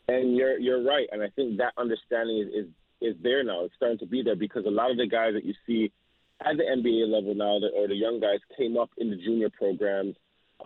And 0.09 0.37
you're 0.37 0.59
you're 0.59 0.83
right, 0.83 1.09
and 1.13 1.23
I 1.23 1.29
think 1.31 1.59
that 1.59 1.73
understanding 1.79 2.39
is, 2.39 2.65
is 2.65 2.71
is 3.01 3.23
there 3.23 3.43
now. 3.45 3.65
It's 3.65 3.75
starting 3.77 3.99
to 3.99 4.07
be 4.07 4.23
there 4.23 4.37
because 4.37 4.67
a 4.67 4.71
lot 4.71 4.91
of 4.91 4.97
the 4.97 5.07
guys 5.07 5.35
that 5.35 5.45
you 5.45 5.55
see 5.67 5.93
at 6.41 6.57
the 6.57 6.65
NBA 6.65 7.09
level 7.09 7.35
now, 7.35 7.61
or 7.75 7.89
the 7.89 7.95
young 7.95 8.21
guys, 8.21 8.41
came 8.57 8.77
up 8.77 8.91
in 8.99 9.11
the 9.11 9.17
junior 9.17 9.51
programs, 9.51 10.17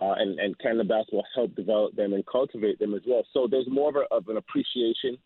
uh, 0.01 0.13
and 0.17 0.39
and 0.39 0.57
Canada 0.59 0.83
basketball 0.83 1.25
helped 1.35 1.55
develop 1.55 1.95
them 1.95 2.13
and 2.13 2.25
cultivate 2.25 2.79
them 2.79 2.93
as 2.93 3.01
well. 3.07 3.23
So 3.33 3.47
there's 3.49 3.69
more 3.69 3.89
of, 3.89 3.95
a, 3.95 4.13
of 4.13 4.27
an 4.27 4.37
appreciation 4.37 5.17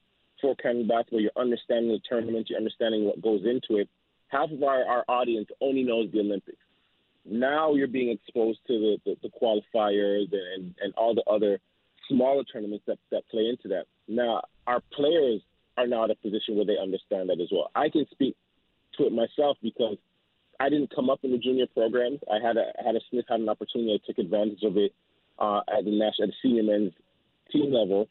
for 0.41 0.55
Canada 0.55 0.87
basketball. 0.87 1.21
You're 1.21 1.31
understanding 1.37 1.91
the 1.91 2.01
tournament, 2.07 2.47
you're 2.49 2.59
understanding 2.59 3.05
what 3.05 3.21
goes 3.21 3.41
into 3.45 3.81
it. 3.81 3.89
Half 4.27 4.51
of 4.51 4.63
our, 4.63 4.83
our 4.83 5.05
audience 5.07 5.47
only 5.61 5.83
knows 5.83 6.11
the 6.11 6.19
Olympics 6.19 6.57
now 7.25 7.73
you're 7.73 7.87
being 7.87 8.09
exposed 8.09 8.59
to 8.67 8.73
the, 8.73 8.97
the, 9.05 9.15
the 9.23 9.29
qualifiers 9.29 10.31
and, 10.31 10.75
and 10.81 10.93
all 10.97 11.15
the 11.15 11.23
other 11.23 11.59
smaller 12.09 12.43
tournaments 12.43 12.83
that, 12.87 12.97
that 13.11 13.27
play 13.29 13.47
into 13.47 13.69
that. 13.69 13.85
Now, 14.07 14.41
our 14.67 14.81
players 14.93 15.41
are 15.77 15.87
now 15.87 16.03
at 16.03 16.11
a 16.11 16.15
position 16.15 16.55
where 16.55 16.65
they 16.65 16.77
understand 16.81 17.29
that 17.29 17.39
as 17.41 17.47
well. 17.51 17.71
I 17.75 17.89
can 17.89 18.05
speak 18.11 18.35
to 18.97 19.05
it 19.05 19.13
myself 19.13 19.57
because 19.61 19.97
I 20.59 20.69
didn't 20.69 20.93
come 20.93 21.09
up 21.09 21.19
in 21.23 21.31
the 21.31 21.37
junior 21.37 21.65
programs. 21.73 22.19
I 22.31 22.45
had 22.45 22.57
a 22.57 22.71
had 22.83 22.95
a 22.95 22.99
Smith 23.09 23.25
had 23.27 23.39
an 23.39 23.49
opportunity. 23.49 23.93
I 23.93 24.05
took 24.05 24.19
advantage 24.19 24.63
of 24.63 24.77
it 24.77 24.93
uh, 25.39 25.61
at 25.67 25.85
the 25.85 25.91
national, 25.91 26.25
at 26.25 26.29
the 26.29 26.33
senior 26.41 26.63
men's 26.63 26.93
team 27.51 27.73
level. 27.73 28.07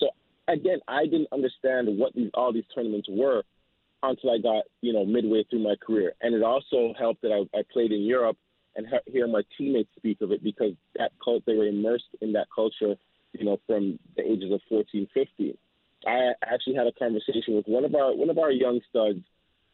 So 0.00 0.08
again, 0.48 0.80
I 0.88 1.04
didn't 1.04 1.28
understand 1.32 1.98
what 1.98 2.14
these 2.14 2.30
all 2.34 2.52
these 2.52 2.64
tournaments 2.74 3.08
were 3.08 3.42
until 4.02 4.30
I 4.30 4.38
got, 4.38 4.64
you 4.80 4.92
know, 4.92 5.04
midway 5.04 5.44
through 5.48 5.62
my 5.62 5.74
career. 5.76 6.14
And 6.20 6.34
it 6.34 6.42
also 6.42 6.94
helped 6.98 7.22
that 7.22 7.32
I, 7.32 7.58
I 7.58 7.62
played 7.72 7.92
in 7.92 8.02
Europe 8.02 8.36
and 8.76 8.86
he- 8.86 9.12
hear 9.12 9.26
my 9.26 9.42
teammates 9.56 9.90
speak 9.96 10.20
of 10.20 10.32
it 10.32 10.42
because 10.42 10.72
that 10.96 11.12
cult, 11.22 11.44
they 11.46 11.54
were 11.54 11.66
immersed 11.66 12.08
in 12.20 12.32
that 12.32 12.48
culture, 12.54 12.96
you 13.32 13.44
know, 13.44 13.58
from 13.66 13.98
the 14.16 14.22
ages 14.22 14.52
of 14.52 14.60
14, 14.68 15.08
15. 15.12 15.56
I 16.06 16.32
actually 16.42 16.76
had 16.76 16.86
a 16.86 16.92
conversation 16.92 17.56
with 17.56 17.66
one 17.66 17.84
of 17.84 17.94
our 17.94 18.14
one 18.14 18.30
of 18.30 18.38
our 18.38 18.50
young 18.50 18.80
studs 18.88 19.20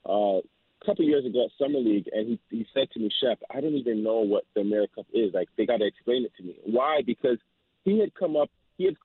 uh, 0.09 0.39
a 0.41 0.85
couple 0.85 1.05
years 1.05 1.25
ago 1.25 1.45
at 1.45 1.51
Summer 1.59 1.79
League, 1.79 2.09
and 2.13 2.29
he, 2.29 2.41
he 2.51 2.67
said 2.75 2.91
to 2.93 2.99
me, 2.99 3.11
"Shep, 3.21 3.39
I 3.55 3.61
don't 3.61 3.75
even 3.75 4.03
know 4.03 4.21
what 4.21 4.45
the 4.55 4.63
Americup 4.63 5.07
is. 5.13 5.33
Like, 5.35 5.49
they 5.57 5.67
got 5.67 5.79
to 5.79 5.87
explain 5.87 6.25
it 6.25 6.33
to 6.39 6.43
me. 6.43 6.57
Why? 6.65 7.01
Because 7.07 7.39
he 7.85 8.01
had 8.01 8.15
come 8.15 8.37
up, 8.37 8.51
he 8.77 8.87
had, 8.87 8.97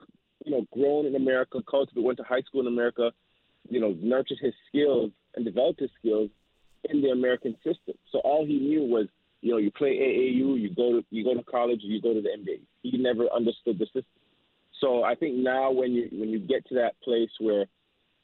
you 0.44 0.50
know, 0.50 0.66
grown 0.72 1.06
in 1.06 1.14
America, 1.14 1.60
cultivated, 1.68 2.04
went 2.04 2.18
to 2.18 2.24
high 2.24 2.42
school 2.42 2.62
in 2.62 2.66
America, 2.66 3.12
you 3.68 3.80
know, 3.80 3.96
nurtured 4.00 4.38
his 4.40 4.54
skills 4.68 5.10
and 5.34 5.44
developed 5.44 5.80
his 5.80 5.90
skills 5.98 6.30
in 6.90 7.00
the 7.00 7.08
American 7.08 7.54
system. 7.64 7.94
So 8.10 8.18
all 8.20 8.44
he 8.44 8.58
knew 8.58 8.82
was, 8.82 9.06
you 9.40 9.52
know, 9.52 9.58
you 9.58 9.70
play 9.70 9.98
AAU, 9.98 10.60
you 10.60 10.74
go 10.74 11.00
to 11.00 11.04
you 11.10 11.24
go 11.24 11.34
to 11.34 11.42
college, 11.44 11.80
you 11.82 12.00
go 12.00 12.14
to 12.14 12.22
the 12.22 12.28
NBA. 12.28 12.60
He 12.82 12.98
never 12.98 13.24
understood 13.34 13.78
the 13.78 13.86
system. 13.86 14.04
So 14.80 15.04
I 15.04 15.14
think 15.14 15.36
now 15.36 15.70
when 15.70 15.92
you 15.92 16.08
when 16.12 16.28
you 16.28 16.38
get 16.38 16.66
to 16.68 16.74
that 16.76 17.00
place 17.02 17.30
where 17.38 17.66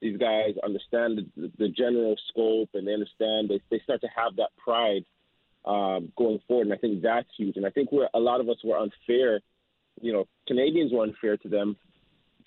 these 0.01 0.17
guys 0.17 0.55
understand 0.63 1.19
the, 1.37 1.51
the 1.59 1.69
general 1.69 2.15
scope 2.29 2.71
and 2.75 2.87
they 2.87 2.93
understand 2.93 3.49
they 3.49 3.61
they 3.71 3.81
start 3.83 4.01
to 4.03 4.09
have 4.15 4.37
that 4.37 4.51
pride 4.57 5.05
um, 5.65 6.13
going 6.17 6.41
forward, 6.47 6.67
and 6.69 6.75
I 6.75 6.79
think 6.79 7.03
that's 7.03 7.29
huge. 7.37 7.57
And 7.57 7.67
I 7.67 7.71
think 7.71 7.93
we're 7.93 8.09
a 8.15 8.21
lot 8.21 8.41
of 8.41 8.49
us 8.49 8.59
were 8.65 8.79
unfair. 8.79 9.41
You 10.01 10.13
know, 10.13 10.25
Canadians 10.47 10.93
were 10.93 11.03
unfair 11.03 11.37
to 11.39 11.49
them 11.49 11.77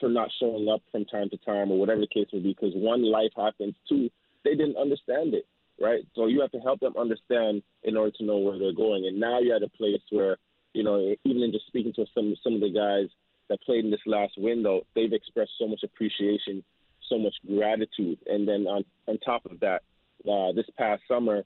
for 0.01 0.09
not 0.09 0.29
showing 0.39 0.67
up 0.67 0.81
from 0.91 1.05
time 1.05 1.29
to 1.29 1.37
time 1.37 1.71
or 1.71 1.79
whatever 1.79 2.01
the 2.01 2.07
case 2.07 2.27
may 2.33 2.39
be 2.39 2.49
because 2.59 2.73
one 2.75 3.09
life 3.09 3.31
happens 3.37 3.75
two 3.87 4.09
they 4.43 4.51
didn't 4.51 4.75
understand 4.75 5.33
it 5.33 5.45
right 5.79 6.03
so 6.15 6.27
you 6.27 6.41
have 6.41 6.51
to 6.51 6.59
help 6.59 6.79
them 6.81 6.93
understand 6.97 7.63
in 7.83 7.95
order 7.95 8.11
to 8.11 8.25
know 8.25 8.37
where 8.37 8.59
they're 8.59 8.73
going 8.73 9.05
and 9.05 9.17
now 9.17 9.39
you're 9.39 9.55
at 9.55 9.63
a 9.63 9.69
place 9.69 10.01
where 10.09 10.35
you 10.73 10.83
know 10.83 11.15
even 11.23 11.43
in 11.43 11.53
just 11.53 11.67
speaking 11.67 11.93
to 11.93 12.05
some 12.13 12.35
some 12.43 12.55
of 12.55 12.61
the 12.61 12.73
guys 12.73 13.07
that 13.51 13.61
played 13.63 13.83
in 13.83 13.91
this 13.91 13.99
last 14.05 14.33
window, 14.37 14.81
they've 14.95 15.11
expressed 15.11 15.51
so 15.59 15.67
much 15.67 15.81
appreciation, 15.83 16.63
so 17.09 17.19
much 17.19 17.35
gratitude. 17.45 18.17
And 18.25 18.47
then 18.47 18.65
on, 18.65 18.85
on 19.07 19.17
top 19.19 19.45
of 19.45 19.59
that, 19.59 19.83
uh, 20.27 20.53
this 20.53 20.65
past 20.77 21.01
summer, 21.07 21.43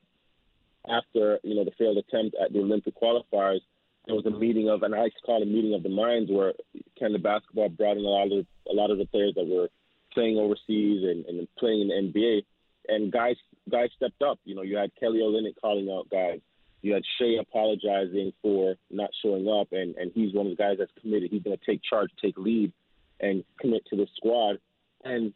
after 0.87 1.39
you 1.43 1.55
know 1.55 1.65
the 1.65 1.71
failed 1.79 1.97
attempt 1.97 2.35
at 2.39 2.53
the 2.53 2.59
Olympic 2.59 2.93
qualifiers, 2.95 3.61
there 4.05 4.15
was 4.15 4.25
a 4.25 4.31
meeting 4.31 4.69
of, 4.69 4.83
and 4.83 4.93
I 4.93 5.09
call 5.25 5.41
it 5.41 5.47
a 5.47 5.51
meeting 5.51 5.73
of 5.73 5.83
the 5.83 5.89
minds, 5.89 6.31
where 6.31 6.53
Canada 6.97 7.19
basketball 7.19 7.69
brought 7.69 7.97
in 7.97 8.05
a 8.05 8.07
lot 8.07 8.31
of 8.31 8.45
a 8.69 8.73
lot 8.73 8.91
of 8.91 8.97
the 8.97 9.05
players 9.05 9.33
that 9.35 9.47
were 9.47 9.69
playing 10.13 10.37
overseas 10.37 11.03
and, 11.03 11.25
and 11.25 11.47
playing 11.57 11.81
in 11.81 12.11
the 12.13 12.19
NBA, 12.19 12.45
and 12.87 13.11
guys 13.11 13.35
guys 13.69 13.89
stepped 13.95 14.21
up. 14.21 14.39
You 14.45 14.55
know, 14.55 14.61
you 14.61 14.77
had 14.77 14.91
Kelly 14.99 15.19
Olynyk 15.19 15.55
calling 15.61 15.89
out 15.89 16.09
guys. 16.09 16.39
You 16.81 16.93
had 16.93 17.03
Shai 17.17 17.39
apologizing 17.41 18.31
for 18.43 18.75
not 18.91 19.09
showing 19.23 19.47
up, 19.47 19.69
and, 19.71 19.95
and 19.95 20.11
he's 20.13 20.33
one 20.35 20.45
of 20.45 20.55
the 20.55 20.61
guys 20.61 20.77
that's 20.77 20.91
committed. 21.01 21.31
He's 21.31 21.41
going 21.41 21.57
to 21.57 21.65
take 21.65 21.81
charge, 21.83 22.11
take 22.21 22.37
lead, 22.37 22.71
and 23.19 23.43
commit 23.59 23.87
to 23.87 23.95
the 23.95 24.05
squad. 24.15 24.59
And 25.03 25.33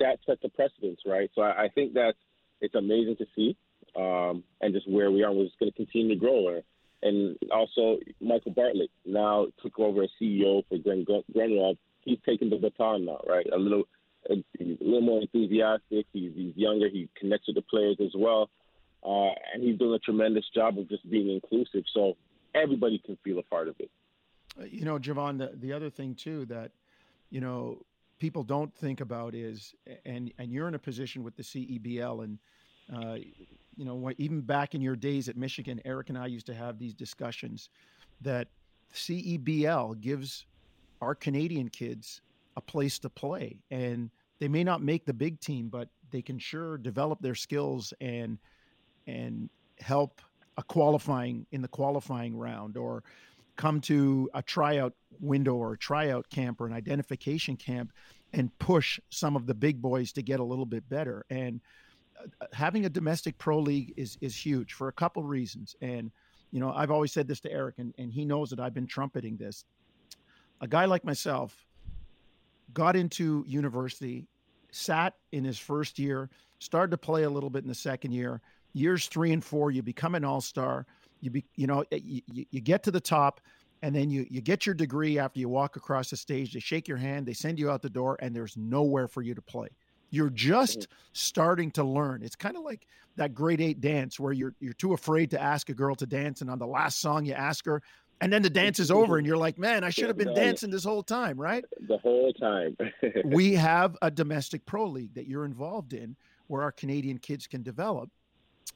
that 0.00 0.18
sets 0.26 0.42
a 0.44 0.50
precedence, 0.50 1.00
right? 1.06 1.30
So 1.34 1.40
I, 1.40 1.64
I 1.64 1.68
think 1.68 1.94
that 1.94 2.12
it's 2.60 2.74
amazing 2.74 3.16
to 3.16 3.26
see, 3.34 3.56
um, 3.96 4.44
and 4.60 4.74
just 4.74 4.88
where 4.88 5.10
we 5.10 5.22
are. 5.22 5.32
We're 5.32 5.46
just 5.46 5.58
going 5.58 5.72
to 5.72 5.76
continue 5.76 6.14
to 6.14 6.20
grow. 6.20 6.48
And 6.48 6.62
also, 7.50 7.98
Michael 8.20 8.52
Bartlett 8.52 8.90
now 9.04 9.46
took 9.62 9.78
over 9.78 10.04
as 10.04 10.10
CEO 10.20 10.62
for 10.68 10.78
Glen. 10.78 11.06
He's 12.04 12.18
taking 12.26 12.50
the 12.50 12.56
baton 12.56 13.04
now, 13.06 13.20
right? 13.28 13.46
A 13.52 13.58
little, 13.58 13.84
a, 14.30 14.34
a 14.34 14.76
little 14.80 15.00
more 15.00 15.20
enthusiastic. 15.20 16.06
He's, 16.12 16.32
he's 16.34 16.56
younger. 16.56 16.88
He 16.88 17.08
connects 17.18 17.46
with 17.48 17.56
the 17.56 17.62
players 17.62 17.96
as 18.00 18.12
well 18.16 18.48
uh, 19.04 19.30
and 19.52 19.62
he's 19.62 19.78
doing 19.78 19.94
a 19.94 19.98
tremendous 19.98 20.44
job 20.54 20.78
of 20.78 20.88
just 20.88 21.08
being 21.10 21.28
inclusive. 21.30 21.84
So 21.92 22.16
everybody 22.54 23.02
can 23.04 23.16
feel 23.24 23.38
a 23.38 23.42
part 23.42 23.68
of 23.68 23.74
it. 23.78 23.90
Uh, 24.60 24.64
you 24.64 24.84
know, 24.84 24.98
Jevohn, 24.98 25.38
the, 25.38 25.52
the 25.54 25.72
other 25.72 25.90
thing 25.90 26.14
too 26.14 26.44
that, 26.46 26.72
you 27.30 27.40
know, 27.40 27.82
people 28.18 28.44
don't 28.44 28.72
think 28.72 29.00
about 29.00 29.34
is, 29.34 29.74
and, 30.04 30.32
and 30.38 30.52
you're 30.52 30.68
in 30.68 30.74
a 30.74 30.78
position 30.78 31.24
with 31.24 31.36
the 31.36 31.42
CEBL 31.42 32.24
and, 32.24 32.38
uh, 32.94 33.16
you 33.76 33.84
know, 33.84 34.10
even 34.18 34.40
back 34.40 34.74
in 34.74 34.80
your 34.80 34.96
days 34.96 35.28
at 35.28 35.36
Michigan, 35.36 35.80
Eric 35.84 36.08
and 36.08 36.18
I 36.18 36.26
used 36.26 36.46
to 36.46 36.54
have 36.54 36.78
these 36.78 36.94
discussions 36.94 37.70
that 38.20 38.48
CEBL 38.94 40.00
gives 40.00 40.46
our 41.00 41.14
Canadian 41.14 41.68
kids 41.68 42.20
a 42.56 42.60
place 42.60 42.98
to 43.00 43.10
play. 43.10 43.58
And 43.70 44.10
they 44.38 44.48
may 44.48 44.64
not 44.64 44.82
make 44.82 45.04
the 45.04 45.14
big 45.14 45.40
team, 45.40 45.68
but 45.68 45.88
they 46.10 46.22
can 46.22 46.38
sure 46.38 46.76
develop 46.78 47.20
their 47.20 47.34
skills 47.34 47.92
and 48.00 48.38
and 49.06 49.48
help 49.80 50.20
a 50.56 50.62
qualifying 50.62 51.46
in 51.50 51.62
the 51.62 51.68
qualifying 51.68 52.36
round 52.36 52.76
or 52.76 53.02
come 53.56 53.80
to 53.80 54.30
a 54.34 54.42
tryout 54.42 54.94
window 55.20 55.54
or 55.54 55.72
a 55.72 55.78
tryout 55.78 56.28
camp 56.30 56.60
or 56.60 56.66
an 56.66 56.72
identification 56.72 57.56
camp 57.56 57.92
and 58.32 58.56
push 58.58 59.00
some 59.10 59.34
of 59.34 59.46
the 59.46 59.54
big 59.54 59.82
boys 59.82 60.12
to 60.12 60.22
get 60.22 60.40
a 60.40 60.44
little 60.44 60.66
bit 60.66 60.88
better 60.88 61.24
and 61.30 61.60
having 62.52 62.86
a 62.86 62.88
domestic 62.88 63.36
pro 63.38 63.58
league 63.58 63.92
is 63.96 64.18
is 64.20 64.34
huge 64.34 64.72
for 64.72 64.88
a 64.88 64.92
couple 64.92 65.22
reasons 65.22 65.76
and 65.80 66.10
you 66.50 66.60
know 66.60 66.72
i've 66.74 66.90
always 66.90 67.12
said 67.12 67.26
this 67.26 67.40
to 67.40 67.50
eric 67.52 67.76
and, 67.78 67.94
and 67.98 68.12
he 68.12 68.24
knows 68.24 68.50
that 68.50 68.60
i've 68.60 68.74
been 68.74 68.86
trumpeting 68.86 69.36
this 69.36 69.64
a 70.60 70.68
guy 70.68 70.84
like 70.84 71.04
myself 71.04 71.66
got 72.74 72.96
into 72.96 73.44
university 73.46 74.26
sat 74.70 75.14
in 75.32 75.44
his 75.44 75.58
first 75.58 75.98
year 75.98 76.30
started 76.58 76.90
to 76.90 76.98
play 76.98 77.24
a 77.24 77.30
little 77.30 77.50
bit 77.50 77.62
in 77.62 77.68
the 77.68 77.74
second 77.74 78.12
year 78.12 78.40
years 78.72 79.06
three 79.06 79.32
and 79.32 79.44
four, 79.44 79.70
you 79.70 79.82
become 79.82 80.14
an 80.14 80.24
all 80.24 80.40
star. 80.40 80.86
You 81.20 81.30
be, 81.30 81.44
you 81.54 81.66
know, 81.66 81.84
you, 81.90 82.22
you 82.28 82.60
get 82.60 82.82
to 82.84 82.90
the 82.90 83.00
top, 83.00 83.40
and 83.82 83.94
then 83.94 84.10
you 84.10 84.26
you 84.28 84.40
get 84.40 84.66
your 84.66 84.74
degree 84.74 85.18
after 85.18 85.38
you 85.38 85.48
walk 85.48 85.76
across 85.76 86.10
the 86.10 86.16
stage. 86.16 86.52
They 86.52 86.60
shake 86.60 86.88
your 86.88 86.96
hand, 86.96 87.26
they 87.26 87.32
send 87.32 87.58
you 87.58 87.70
out 87.70 87.82
the 87.82 87.90
door, 87.90 88.16
and 88.20 88.34
there's 88.34 88.56
nowhere 88.56 89.08
for 89.08 89.22
you 89.22 89.34
to 89.34 89.42
play. 89.42 89.68
You're 90.12 90.30
just 90.30 90.80
mm-hmm. 90.80 90.92
starting 91.12 91.70
to 91.72 91.82
learn. 91.82 92.22
It's 92.22 92.36
kind 92.36 92.56
of 92.56 92.62
like 92.62 92.86
that 93.16 93.34
grade 93.34 93.60
eight 93.60 93.80
dance 93.80 94.20
where 94.20 94.32
you're 94.32 94.54
you're 94.60 94.72
too 94.74 94.92
afraid 94.92 95.32
to 95.32 95.42
ask 95.42 95.68
a 95.68 95.74
girl 95.74 95.96
to 95.96 96.06
dance, 96.06 96.40
and 96.40 96.48
on 96.48 96.60
the 96.60 96.66
last 96.66 97.00
song 97.00 97.24
you 97.24 97.32
ask 97.32 97.64
her, 97.66 97.82
and 98.20 98.32
then 98.32 98.42
the 98.42 98.50
dance 98.62 98.78
is 98.78 98.92
over, 98.92 99.18
and 99.18 99.26
you're 99.26 99.36
like, 99.36 99.58
man, 99.58 99.82
I 99.82 99.90
should 99.90 100.06
have 100.06 100.16
been 100.16 100.34
dancing 100.34 100.70
this 100.70 100.84
whole 100.84 101.02
time, 101.02 101.36
right? 101.40 101.64
The 101.88 101.98
whole 101.98 102.32
time. 102.34 102.76
we 103.24 103.54
have 103.54 103.96
a 104.02 104.10
domestic 104.10 104.64
pro 104.66 104.86
league 104.86 105.14
that 105.14 105.26
you're 105.26 105.44
involved 105.44 105.94
in, 105.94 106.14
where 106.46 106.62
our 106.62 106.72
Canadian 106.72 107.18
kids 107.18 107.48
can 107.48 107.64
develop 107.64 108.08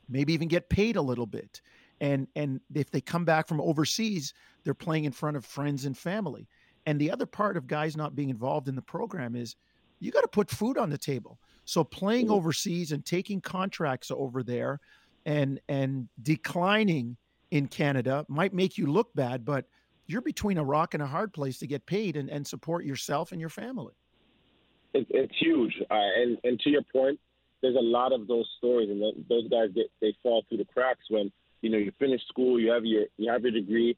maybe 0.09 0.33
even 0.33 0.49
get 0.49 0.69
paid 0.69 0.97
a 0.97 1.03
little 1.03 1.27
bit. 1.27 1.61
And 2.01 2.29
and 2.37 2.61
if 2.75 2.91
they 2.91 3.01
come 3.01 3.25
back 3.25 3.49
from 3.49 3.61
overseas, 3.61 4.35
they're 4.65 4.75
playing 4.75 5.05
in 5.05 5.13
front 5.13 5.37
of 5.37 5.45
friends 5.45 5.85
and 5.85 5.97
family. 5.97 6.49
And 6.85 7.01
the 7.01 7.11
other 7.11 7.27
part 7.27 7.57
of 7.57 7.67
guys 7.67 7.97
not 7.97 8.15
being 8.15 8.31
involved 8.31 8.69
in 8.69 8.77
the 8.77 8.83
program 8.83 9.35
is 9.35 9.57
you 9.99 10.11
got 10.11 10.23
to 10.23 10.29
put 10.29 10.51
food 10.51 10.79
on 10.79 10.91
the 10.91 10.99
table. 10.99 11.39
So 11.65 11.83
playing 11.83 12.31
overseas 12.31 12.93
and 12.93 13.05
taking 13.05 13.41
contracts 13.41 14.11
over 14.11 14.43
there 14.43 14.79
and 15.25 15.61
and 15.69 16.09
declining 16.23 17.17
in 17.51 17.67
Canada 17.67 18.25
might 18.29 18.55
make 18.55 18.79
you 18.79 18.87
look 18.87 19.13
bad, 19.15 19.45
but 19.45 19.67
you're 20.07 20.21
between 20.21 20.59
a 20.59 20.65
rock 20.65 20.95
and 20.95 21.03
a 21.03 21.07
hard 21.07 21.33
place 21.33 21.59
to 21.59 21.67
get 21.67 21.85
paid 21.87 22.17
and, 22.17 22.31
and 22.31 22.47
support 22.47 22.85
yourself 22.85 23.33
and 23.33 23.41
your 23.41 23.51
family. 23.51 23.95
It, 24.95 25.07
it's 25.11 25.35
huge. 25.41 25.75
Uh, 25.91 25.95
and, 25.95 26.39
and 26.45 26.61
to 26.61 26.71
your 26.71 26.83
point, 26.83 27.19
there's 27.63 27.77
a 27.77 27.83
lot 27.83 28.13
of 28.13 28.29
those 28.29 28.49
stories, 28.59 28.91
and 28.91 29.03
those 29.29 29.49
guys 29.49 29.71
get 29.75 29.87
they 30.01 30.15
fall 30.23 30.45
through 30.49 30.59
the 30.59 30.67
cracks 30.67 31.05
when 31.09 31.33
you 31.63 31.71
know 31.71 31.79
you 31.79 31.91
finish 31.99 32.21
school, 32.29 32.61
you 32.61 32.71
have 32.71 32.85
your 32.85 33.07
you 33.17 33.31
have 33.31 33.43
your 33.43 33.51
degree, 33.51 33.97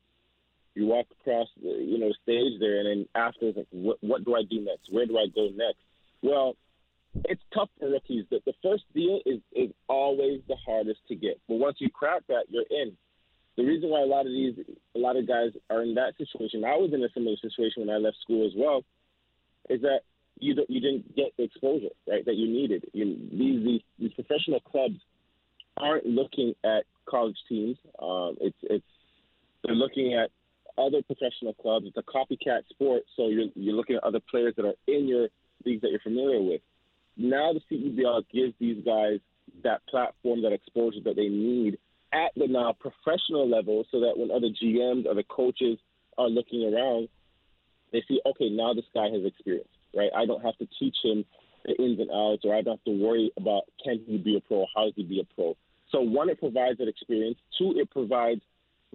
you 0.74 0.86
walk 0.86 1.06
across 1.20 1.48
the, 1.60 1.68
you 1.68 1.98
know 1.98 2.10
stage 2.22 2.58
there, 2.60 2.78
and 2.78 2.86
then 2.86 3.08
after 3.14 3.46
like, 3.46 3.66
what, 3.72 3.98
what 4.00 4.24
do 4.24 4.36
I 4.36 4.42
do 4.48 4.60
next? 4.60 4.90
Where 4.90 5.06
do 5.06 5.18
I 5.18 5.26
go 5.34 5.48
next? 5.54 5.80
Well, 6.22 6.56
it's 7.24 7.42
tough 7.54 7.70
for 7.78 7.88
rookies. 7.88 8.24
The, 8.30 8.40
the 8.44 8.54
first 8.62 8.84
deal 8.94 9.20
is 9.24 9.40
is 9.52 9.70
always 9.88 10.40
the 10.48 10.56
hardest 10.56 11.00
to 11.08 11.14
get, 11.14 11.40
but 11.48 11.56
once 11.56 11.76
you 11.80 11.90
crack 11.90 12.22
that, 12.28 12.44
you're 12.48 12.64
in. 12.70 12.96
The 13.56 13.64
reason 13.64 13.90
why 13.90 14.02
a 14.02 14.06
lot 14.06 14.26
of 14.26 14.32
these 14.32 14.54
a 14.94 14.98
lot 14.98 15.16
of 15.16 15.26
guys 15.26 15.50
are 15.70 15.82
in 15.82 15.94
that 15.94 16.14
situation, 16.16 16.64
I 16.64 16.76
was 16.76 16.92
in 16.92 17.02
a 17.02 17.08
similar 17.12 17.36
situation 17.40 17.86
when 17.86 17.90
I 17.90 17.98
left 17.98 18.18
school 18.22 18.46
as 18.46 18.52
well, 18.56 18.84
is 19.68 19.80
that 19.82 20.00
you 20.38 20.54
don't, 20.54 20.70
you 20.70 20.80
didn't 20.80 21.16
get 21.16 21.36
the 21.36 21.44
exposure 21.44 21.88
right 22.06 22.24
that 22.24 22.36
you 22.36 22.46
needed. 22.46 22.84
You, 22.92 23.16
these, 23.32 23.64
these 23.64 23.80
these 23.98 24.12
professional 24.12 24.60
clubs 24.60 25.00
aren't 25.76 26.06
looking 26.06 26.54
at 26.64 26.84
college 27.08 27.36
teams. 27.48 27.76
Um, 28.00 28.36
it's 28.40 28.58
it's 28.62 28.84
they're 29.64 29.74
looking 29.74 30.14
at 30.14 30.30
other 30.80 31.02
professional 31.02 31.54
clubs. 31.54 31.86
It's 31.86 31.96
a 31.96 32.02
copycat 32.02 32.68
sport, 32.70 33.02
so 33.16 33.28
you're 33.28 33.48
you're 33.54 33.74
looking 33.74 33.96
at 33.96 34.04
other 34.04 34.20
players 34.30 34.54
that 34.56 34.66
are 34.66 34.74
in 34.86 35.08
your 35.08 35.28
leagues 35.68 35.82
that 35.82 35.90
you're 35.90 36.00
familiar 36.00 36.40
with. 36.40 36.60
Now 37.16 37.52
the 37.52 37.60
CEBL 37.70 38.24
gives 38.32 38.54
these 38.58 38.84
guys 38.84 39.20
that 39.64 39.86
platform, 39.88 40.42
that 40.42 40.52
exposure 40.52 41.00
that 41.04 41.16
they 41.16 41.28
need 41.28 41.78
at 42.12 42.32
the 42.36 42.46
now 42.46 42.74
professional 42.78 43.48
level, 43.48 43.84
so 43.90 44.00
that 44.00 44.14
when 44.16 44.30
other 44.30 44.48
GMs, 44.48 45.06
other 45.10 45.24
coaches 45.24 45.78
are 46.16 46.28
looking 46.28 46.72
around, 46.72 47.08
they 47.92 48.02
see, 48.08 48.20
okay, 48.24 48.48
now 48.50 48.72
this 48.72 48.84
guy 48.94 49.08
has 49.10 49.24
experience 49.24 49.68
right? 49.94 50.10
I 50.16 50.26
don't 50.26 50.42
have 50.42 50.56
to 50.58 50.68
teach 50.78 50.96
him 51.02 51.24
the 51.64 51.74
ins 51.82 52.00
and 52.00 52.10
outs, 52.10 52.44
or 52.44 52.54
I 52.54 52.62
don't 52.62 52.78
have 52.78 52.84
to 52.84 53.02
worry 53.02 53.30
about 53.36 53.64
can 53.84 54.00
he 54.06 54.18
be 54.18 54.36
a 54.36 54.40
pro, 54.40 54.66
how 54.74 54.84
does 54.84 54.94
he 54.96 55.04
be 55.04 55.20
a 55.20 55.34
pro. 55.34 55.56
So 55.90 56.00
one, 56.00 56.28
it 56.28 56.38
provides 56.38 56.78
that 56.78 56.88
experience. 56.88 57.38
Two, 57.58 57.74
it 57.76 57.90
provides 57.90 58.40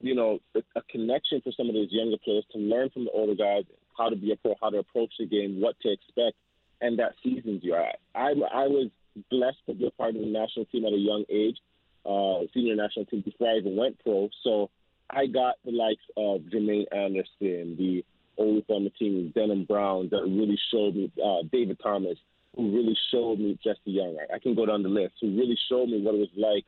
you 0.01 0.15
know 0.15 0.39
a, 0.55 0.59
a 0.75 0.81
connection 0.89 1.41
for 1.41 1.51
some 1.55 1.67
of 1.67 1.75
those 1.75 1.89
younger 1.91 2.17
players 2.23 2.45
to 2.51 2.57
learn 2.57 2.89
from 2.89 3.05
the 3.05 3.11
older 3.11 3.35
guys 3.35 3.63
how 3.97 4.09
to 4.09 4.15
be 4.15 4.31
a 4.31 4.35
pro, 4.35 4.55
how 4.61 4.69
to 4.69 4.77
approach 4.77 5.11
the 5.19 5.25
game, 5.25 5.61
what 5.61 5.79
to 5.81 5.91
expect, 5.91 6.37
and 6.83 6.99
that 6.99 7.13
seasons 7.23 7.61
you're 7.63 7.81
at. 7.81 7.99
I 8.13 8.31
I 8.53 8.67
was 8.67 8.89
blessed 9.31 9.65
to 9.67 9.73
be 9.73 9.87
a 9.87 9.91
part 9.91 10.15
of 10.15 10.21
the 10.21 10.27
national 10.27 10.65
team 10.65 10.85
at 10.85 10.93
a 10.93 10.97
young 10.97 11.23
age, 11.29 11.57
uh, 12.05 12.45
senior 12.53 12.75
national 12.75 13.05
team 13.05 13.21
before 13.21 13.49
I 13.49 13.57
even 13.57 13.75
went 13.75 13.99
pro. 14.03 14.29
So 14.43 14.69
I 15.09 15.27
got 15.27 15.55
the 15.63 15.71
likes 15.71 16.03
of 16.17 16.41
Jermaine 16.51 16.85
Anderson, 16.93 17.75
the 17.77 18.03
always 18.35 18.63
on 18.67 18.83
the 18.83 18.89
team, 18.89 19.31
Denham 19.35 19.65
Brown, 19.65 20.09
that 20.11 20.23
really 20.23 20.59
showed 20.71 20.95
me, 20.95 21.11
uh, 21.23 21.43
David 21.51 21.79
Thomas, 21.81 22.17
who 22.55 22.75
really 22.75 22.97
showed 23.11 23.39
me 23.39 23.57
Jesse 23.63 23.79
Young. 23.85 24.17
I, 24.19 24.35
I 24.35 24.39
can 24.39 24.55
go 24.55 24.65
down 24.65 24.83
the 24.83 24.89
list, 24.89 25.13
who 25.21 25.37
really 25.37 25.57
showed 25.69 25.89
me 25.89 26.01
what 26.01 26.15
it 26.15 26.19
was 26.19 26.29
like, 26.35 26.65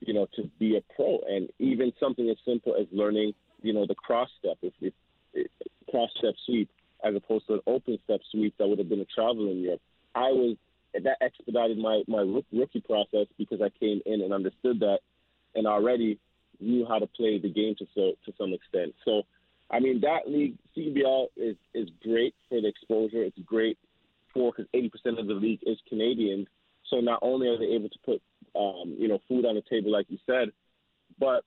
you 0.00 0.14
know, 0.14 0.26
to 0.36 0.48
be 0.58 0.76
a 0.76 0.94
pro. 0.94 1.18
And 1.28 1.50
even 1.58 1.92
something 1.98 2.30
as 2.30 2.36
simple 2.44 2.76
as 2.80 2.86
learning, 2.92 3.34
you 3.60 3.72
know, 3.72 3.86
the 3.86 3.94
cross 3.94 4.28
step, 4.38 4.58
if, 4.62 4.72
if, 4.80 4.94
if 5.34 5.48
cross 5.90 6.10
step 6.16 6.34
sweep, 6.46 6.70
as 7.04 7.14
opposed 7.14 7.46
to 7.46 7.54
an 7.54 7.60
open 7.66 7.98
step 8.04 8.20
sweep 8.30 8.54
that 8.58 8.68
would 8.68 8.78
have 8.78 8.88
been 8.88 9.00
a 9.00 9.06
travel 9.06 9.50
in 9.50 9.60
Europe. 9.60 9.80
I 10.14 10.30
was 10.30 10.56
that 10.94 11.16
expedited 11.20 11.78
my 11.78 12.02
my 12.08 12.20
rookie 12.52 12.80
process 12.80 13.26
because 13.38 13.60
I 13.62 13.70
came 13.78 14.00
in 14.06 14.22
and 14.22 14.32
understood 14.32 14.80
that, 14.80 15.00
and 15.54 15.66
already 15.66 16.18
knew 16.58 16.84
how 16.86 16.98
to 16.98 17.06
play 17.06 17.38
the 17.38 17.48
game 17.48 17.74
to 17.78 17.86
so 17.94 18.12
to 18.26 18.32
some 18.38 18.52
extent. 18.52 18.94
So 19.04 19.22
I 19.70 19.78
mean, 19.78 20.00
that 20.00 20.28
league, 20.28 20.56
CBL, 20.76 21.28
is, 21.36 21.56
is 21.74 21.88
great 22.02 22.34
for 22.48 22.60
the 22.60 22.66
exposure. 22.66 23.22
It's 23.22 23.38
great 23.46 23.78
for 24.34 24.52
because 24.52 24.66
80% 24.74 25.20
of 25.20 25.28
the 25.28 25.34
league 25.34 25.60
is 25.62 25.78
Canadians. 25.88 26.48
So 26.88 26.96
not 26.96 27.20
only 27.22 27.46
are 27.48 27.58
they 27.58 27.66
able 27.66 27.88
to 27.88 27.98
put, 28.04 28.22
um, 28.56 28.96
you 28.98 29.06
know, 29.06 29.20
food 29.28 29.46
on 29.46 29.54
the 29.54 29.62
table, 29.70 29.92
like 29.92 30.06
you 30.08 30.18
said, 30.26 30.50
but 31.20 31.44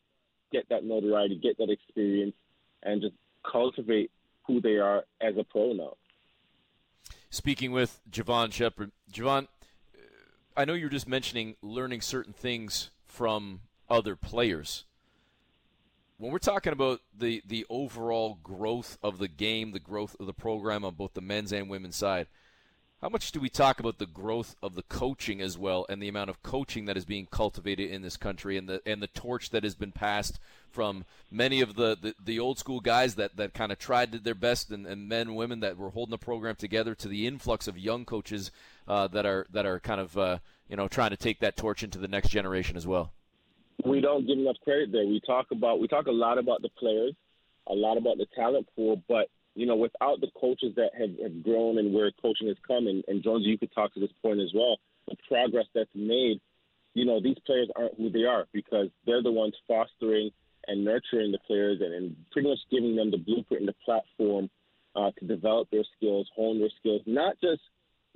get 0.54 0.70
that 0.70 0.86
notoriety, 0.86 1.36
get 1.36 1.58
that 1.58 1.70
experience, 1.70 2.36
and 2.82 3.02
just 3.02 3.16
cultivate 3.50 4.10
who 4.46 4.62
they 4.62 4.78
are 4.78 5.04
as 5.22 5.38
a 5.38 5.44
pro 5.44 5.74
now. 5.74 5.94
Speaking 7.30 7.72
with 7.72 8.00
Jevohn 8.10 8.52
Shepherd, 8.52 8.92
Jevohn, 9.12 9.46
uh, 9.46 9.98
I 10.56 10.66
know 10.66 10.74
you're 10.74 10.90
just 10.90 11.08
mentioning 11.08 11.56
learning 11.62 12.02
certain 12.02 12.34
things 12.34 12.92
from 13.08 13.62
other 13.90 14.16
players. 14.16 14.86
When 16.18 16.32
we're 16.32 16.40
talking 16.40 16.74
about 16.74 17.02
the 17.18 17.42
the 17.46 17.66
overall 17.70 18.38
growth 18.44 18.98
of 19.04 19.18
the 19.18 19.28
game, 19.28 19.72
the 19.72 19.80
growth 19.80 20.16
of 20.20 20.26
the 20.26 20.34
program 20.34 20.86
on 20.86 20.94
both 20.94 21.14
the 21.14 21.22
men's 21.22 21.52
and 21.52 21.70
women's 21.70 21.96
side, 21.96 22.28
how 23.04 23.10
much 23.10 23.34
do 23.34 23.42
we 23.42 23.50
talk 23.50 23.82
about 23.82 23.98
the 23.98 24.06
growth 24.06 24.56
of 24.64 24.76
the 24.76 24.82
coaching 24.84 25.42
as 25.42 25.58
well, 25.58 25.86
and 25.90 26.02
the 26.02 26.08
amount 26.08 26.30
of 26.30 26.42
coaching 26.42 26.86
that 26.86 26.96
is 26.96 27.04
being 27.04 27.28
cultivated 27.30 27.92
in 27.92 28.02
this 28.02 28.16
country, 28.16 28.58
and 28.58 28.70
the 28.70 28.82
and 28.86 29.02
the 29.02 29.08
torch 29.08 29.50
that 29.50 29.66
has 29.66 29.76
been 29.76 29.92
passed 29.92 30.40
from 30.70 31.04
many 31.30 31.60
of 31.60 31.76
the, 31.76 31.98
the, 32.02 32.16
the 32.24 32.40
old 32.40 32.58
school 32.58 32.80
guys 32.80 33.16
that, 33.16 33.36
that 33.36 33.54
kind 33.54 33.74
of 33.74 33.78
tried 33.78 34.10
did 34.10 34.24
their 34.24 34.34
best, 34.34 34.72
and, 34.72 34.88
and 34.88 35.10
men 35.10 35.28
and 35.28 35.36
women 35.36 35.60
that 35.60 35.78
were 35.78 35.90
holding 35.90 36.12
the 36.12 36.18
program 36.18 36.56
together, 36.56 36.96
to 36.96 37.10
the 37.10 37.28
influx 37.28 37.68
of 37.68 37.78
young 37.78 38.06
coaches 38.06 38.52
uh, 38.88 39.06
that 39.10 39.26
are 39.26 39.48
that 39.52 39.66
are 39.66 39.82
kind 39.82 40.00
of 40.00 40.18
uh, 40.18 40.38
you 40.70 40.78
know 40.78 40.88
trying 40.88 41.10
to 41.10 41.18
take 41.18 41.42
that 41.42 41.58
torch 41.58 41.84
into 41.84 42.00
the 42.00 42.08
next 42.08 42.30
generation 42.30 42.78
as 42.78 42.88
well. 42.88 43.12
We 43.84 44.00
don't 44.00 44.26
give 44.26 44.38
enough 44.38 44.56
credit 44.64 44.94
there. 44.94 45.06
We 45.06 45.20
talk 45.28 45.48
about 45.52 45.82
we 45.82 45.90
talk 45.90 46.08
a 46.08 46.12
lot 46.12 46.38
about 46.38 46.62
the 46.62 46.70
players, 46.70 47.16
a 47.68 47.74
lot 47.74 47.98
about 47.98 48.16
the 48.18 48.28
talent 48.34 48.66
pool, 48.78 49.04
but 49.10 49.28
you 49.56 49.66
know, 49.66 49.76
without 49.76 50.20
the 50.22 50.30
coaches 50.40 50.74
that 50.76 50.92
have, 50.98 51.12
have 51.22 51.44
grown 51.44 51.78
and 51.78 51.94
where 51.94 52.12
coaching 52.22 52.48
has 52.48 52.58
come, 52.68 52.88
and, 52.88 53.04
and 53.08 53.24
Jones, 53.24 53.46
you 53.46 53.58
could 53.58 53.74
talk 53.74 53.94
to 53.94 54.00
this 54.00 54.12
point 54.22 54.40
as 54.40 54.52
well, 54.54 54.78
the 55.08 55.16
progress 55.28 55.66
that's 55.74 55.90
made, 55.94 56.40
you 56.94 57.06
know, 57.06 57.22
these 57.22 57.38
players 57.46 57.70
aren't 57.76 57.96
who 57.98 58.10
they 58.10 58.24
are 58.24 58.46
because 58.54 58.88
they're 59.06 59.24
the 59.24 59.32
ones 59.32 59.54
fostering 59.68 60.32
and 60.68 60.86
nurturing 60.86 61.32
the 61.32 61.40
players 61.46 61.80
and, 61.82 61.94
and 61.94 62.16
pretty 62.32 62.50
much 62.50 62.60
giving 62.72 62.96
them 62.96 63.12
the 63.12 63.18
blueprint 63.18 63.62
and 63.62 63.68
the 63.68 63.76
platform 63.86 64.50
uh, 64.96 65.12
to 65.20 65.26
develop 65.26 65.70
their 65.72 65.84
skills, 65.98 66.30
hone 66.36 66.60
their 66.60 66.70
skills, 66.80 67.02
not 67.06 67.36
just, 67.42 67.62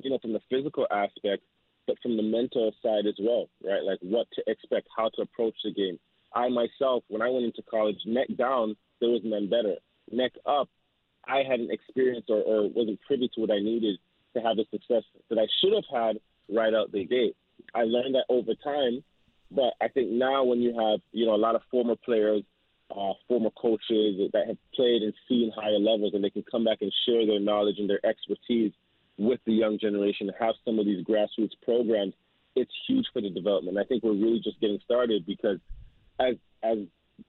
you 0.01 0.10
know, 0.10 0.20
from 0.20 0.34
the 0.34 0.41
physical 0.50 0.88
aspect, 0.91 1.44
but 1.88 1.98
from 2.01 2.17
the 2.17 2.24
mental 2.24 2.72
side 2.84 3.08
as 3.08 3.15
well, 3.20 3.50
right? 3.63 3.84
Like 3.84 4.00
what 4.01 4.27
to 4.36 4.44
expect, 4.48 4.88
how 4.96 5.10
to 5.15 5.22
approach 5.22 5.56
the 5.63 5.74
game. 5.74 6.00
I 6.36 6.50
myself, 6.50 7.03
when 7.08 7.22
I 7.22 7.29
went 7.29 7.46
into 7.46 7.63
college, 7.63 7.98
neck 8.06 8.27
down, 8.38 8.75
there 9.00 9.10
was 9.10 9.22
none 9.24 9.50
better. 9.50 9.75
Neck 10.12 10.34
up, 10.46 10.70
I 11.27 11.43
hadn't 11.50 11.72
experienced 11.72 12.29
or, 12.29 12.41
or 12.41 12.69
wasn't 12.69 13.00
privy 13.05 13.29
to 13.36 13.41
what 13.41 13.51
I 13.51 13.60
needed 13.60 14.00
to 14.36 14.41
have 14.41 14.57
the 14.57 14.65
success 14.72 15.03
that 15.29 15.38
I 15.38 15.48
should 15.62 15.74
have 15.74 15.86
had 15.91 16.19
right 16.50 16.74
out 16.74 16.91
the 16.91 17.05
gate. 17.05 17.36
I 17.74 17.84
learned 17.84 18.15
that 18.15 18.25
over 18.29 18.53
time, 18.63 19.03
but 19.51 19.74
I 19.81 19.88
think 19.88 20.12
now 20.12 20.43
when 20.43 20.62
you 20.62 20.77
have 20.79 21.00
you 21.12 21.25
know 21.25 21.36
a 21.36 21.38
lot 21.38 21.55
of 21.55 21.62
former 21.72 21.96
players, 21.96 22.43
uh, 22.91 23.13
former 23.27 23.50
coaches 23.60 24.29
that 24.34 24.48
have 24.48 24.57
played 24.74 25.01
and 25.01 25.13
seen 25.27 25.51
higher 25.55 25.79
levels, 25.79 26.13
and 26.13 26.24
they 26.24 26.29
can 26.29 26.43
come 26.50 26.63
back 26.63 26.79
and 26.81 26.93
share 27.05 27.25
their 27.25 27.39
knowledge 27.39 27.79
and 27.79 27.89
their 27.89 28.05
expertise 28.05 28.72
with 29.17 29.39
the 29.46 29.53
young 29.53 29.79
generation, 29.79 30.31
have 30.39 30.55
some 30.63 30.79
of 30.79 30.86
these 30.86 31.03
grassroots 31.03 31.53
programs, 31.63 32.13
it's 32.55 32.72
huge 32.88 33.05
for 33.12 33.22
the 33.22 33.29
development. 33.29 33.77
I 33.77 33.84
think 33.84 34.03
we're 34.03 34.13
really 34.13 34.39
just 34.43 34.60
getting 34.60 34.79
started 34.86 35.25
because 35.25 35.60
as 36.19 36.36
as 36.63 36.77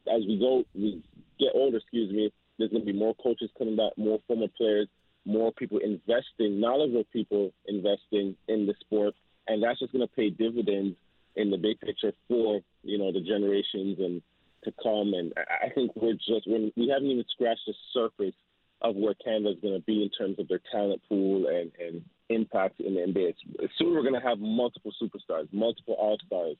as 0.06 0.20
we 0.26 0.38
go 0.38 0.64
we 0.74 1.02
get 1.38 1.52
older, 1.54 1.78
excuse 1.78 2.12
me, 2.12 2.32
there's 2.58 2.70
going 2.70 2.84
to 2.84 2.92
be 2.92 2.98
more 2.98 3.14
coaches 3.14 3.50
coming 3.56 3.76
back, 3.76 3.92
more 3.96 4.18
former 4.26 4.48
players, 4.56 4.88
more 5.24 5.52
people 5.52 5.78
investing, 5.78 6.60
knowledgeable 6.60 7.04
people 7.12 7.52
investing 7.66 8.36
in 8.48 8.66
the 8.66 8.74
sport, 8.80 9.14
and 9.46 9.62
that's 9.62 9.78
just 9.78 9.92
going 9.92 10.06
to 10.06 10.14
pay 10.14 10.30
dividends 10.30 10.96
in 11.36 11.50
the 11.50 11.56
big 11.56 11.78
picture 11.80 12.12
for 12.28 12.60
you 12.82 12.98
know 12.98 13.12
the 13.12 13.20
generations 13.20 13.98
and 13.98 14.22
to 14.64 14.72
come. 14.82 15.14
And 15.14 15.32
I 15.36 15.68
think 15.70 15.92
we're 15.94 16.14
just 16.14 16.46
we 16.46 16.88
haven't 16.88 17.10
even 17.10 17.24
scratched 17.30 17.66
the 17.66 17.74
surface 17.92 18.34
of 18.80 18.96
where 18.96 19.14
Canada 19.14 19.50
is 19.50 19.60
going 19.60 19.74
to 19.74 19.84
be 19.84 20.02
in 20.02 20.10
terms 20.10 20.38
of 20.38 20.48
their 20.48 20.60
talent 20.70 21.02
pool 21.08 21.48
and, 21.48 21.72
and 21.84 22.02
impact 22.28 22.80
in 22.80 22.94
the 22.94 23.00
NBA. 23.00 23.34
Soon 23.76 23.94
we're 23.94 24.02
going 24.02 24.20
to 24.20 24.26
have 24.26 24.38
multiple 24.38 24.92
superstars, 25.02 25.48
multiple 25.52 25.94
all 25.94 26.16
stars, 26.26 26.56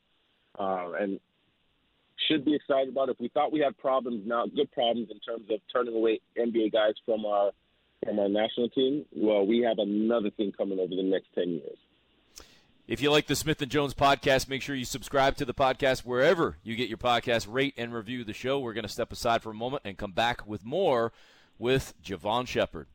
uh, 0.58 0.92
and 1.00 1.20
should 2.26 2.44
be 2.44 2.54
excited 2.54 2.88
about. 2.88 3.08
If 3.08 3.20
we 3.20 3.28
thought 3.28 3.52
we 3.52 3.60
had 3.60 3.76
problems 3.78 4.26
now, 4.26 4.46
good 4.46 4.70
problems 4.72 5.08
in 5.10 5.20
terms 5.20 5.50
of 5.50 5.60
turning 5.72 5.94
away 5.94 6.20
NBA 6.36 6.72
guys 6.72 6.94
from 7.04 7.24
our 7.24 7.52
from 8.04 8.18
our 8.20 8.28
national 8.28 8.68
team, 8.68 9.04
well, 9.12 9.44
we 9.44 9.60
have 9.60 9.78
another 9.78 10.30
thing 10.30 10.52
coming 10.56 10.78
over 10.78 10.94
the 10.94 11.02
next 11.02 11.28
ten 11.34 11.48
years. 11.48 11.78
If 12.86 13.02
you 13.02 13.10
like 13.10 13.26
the 13.26 13.36
Smith 13.36 13.60
and 13.60 13.70
Jones 13.70 13.92
podcast, 13.92 14.48
make 14.48 14.62
sure 14.62 14.74
you 14.74 14.86
subscribe 14.86 15.36
to 15.36 15.44
the 15.44 15.52
podcast 15.52 16.00
wherever 16.00 16.56
you 16.62 16.74
get 16.74 16.88
your 16.88 16.96
podcast. 16.96 17.46
Rate 17.46 17.74
and 17.76 17.92
review 17.92 18.24
the 18.24 18.32
show. 18.32 18.58
We're 18.58 18.72
going 18.72 18.84
to 18.84 18.88
step 18.88 19.12
aside 19.12 19.42
for 19.42 19.50
a 19.50 19.54
moment 19.54 19.82
and 19.84 19.98
come 19.98 20.12
back 20.12 20.46
with 20.46 20.64
more 20.64 21.12
with 21.58 21.92
Jevohn 22.02 22.46
Shepherd. 22.46 22.86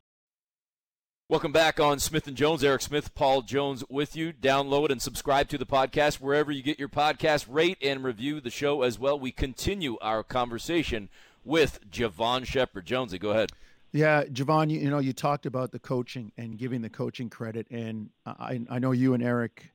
Welcome 1.34 1.52
back 1.52 1.80
on 1.80 1.98
Smith 1.98 2.28
and 2.28 2.38
Jones. 2.38 2.63
Eric 2.63 2.84
Smith, 2.84 3.15
Paul 3.15 3.41
Jones 3.41 3.84
with 3.89 4.15
you. 4.15 4.34
Download 4.34 4.91
and 4.91 5.02
subscribe 5.02 5.50
to 5.50 5.58
the 5.58 5.65
podcast 5.65 6.19
wherever 6.19 6.52
you 6.52 6.62
get 6.62 6.78
your 6.78 6.89
podcast. 6.89 7.48
Rate 7.50 7.80
and 7.82 8.04
review 8.04 8.39
the 8.39 8.52
show 8.52 8.84
as 8.84 9.00
well. 9.00 9.19
We 9.19 9.32
continue 9.32 9.98
our 10.00 10.22
conversation 10.22 11.10
with 11.43 11.89
Jevohn 11.89 12.46
Shepherd. 12.46 12.86
Jonesy, 12.86 13.17
go 13.17 13.32
ahead. 13.32 13.52
Yeah, 13.91 14.26
Jevohn, 14.26 14.69
you, 14.69 14.80
you, 14.80 14.91
know, 14.91 15.00
you 15.00 15.12
talked 15.12 15.48
about 15.48 15.72
the 15.72 15.80
coaching 15.80 16.32
and 16.38 16.56
giving 16.56 16.84
the 16.84 16.89
coaching 16.91 17.32
credit, 17.32 17.65
and 17.72 18.12
I, 18.28 18.62
I 18.69 18.78
know 18.78 18.91
you 18.91 19.15
and 19.15 19.24
Eric, 19.24 19.72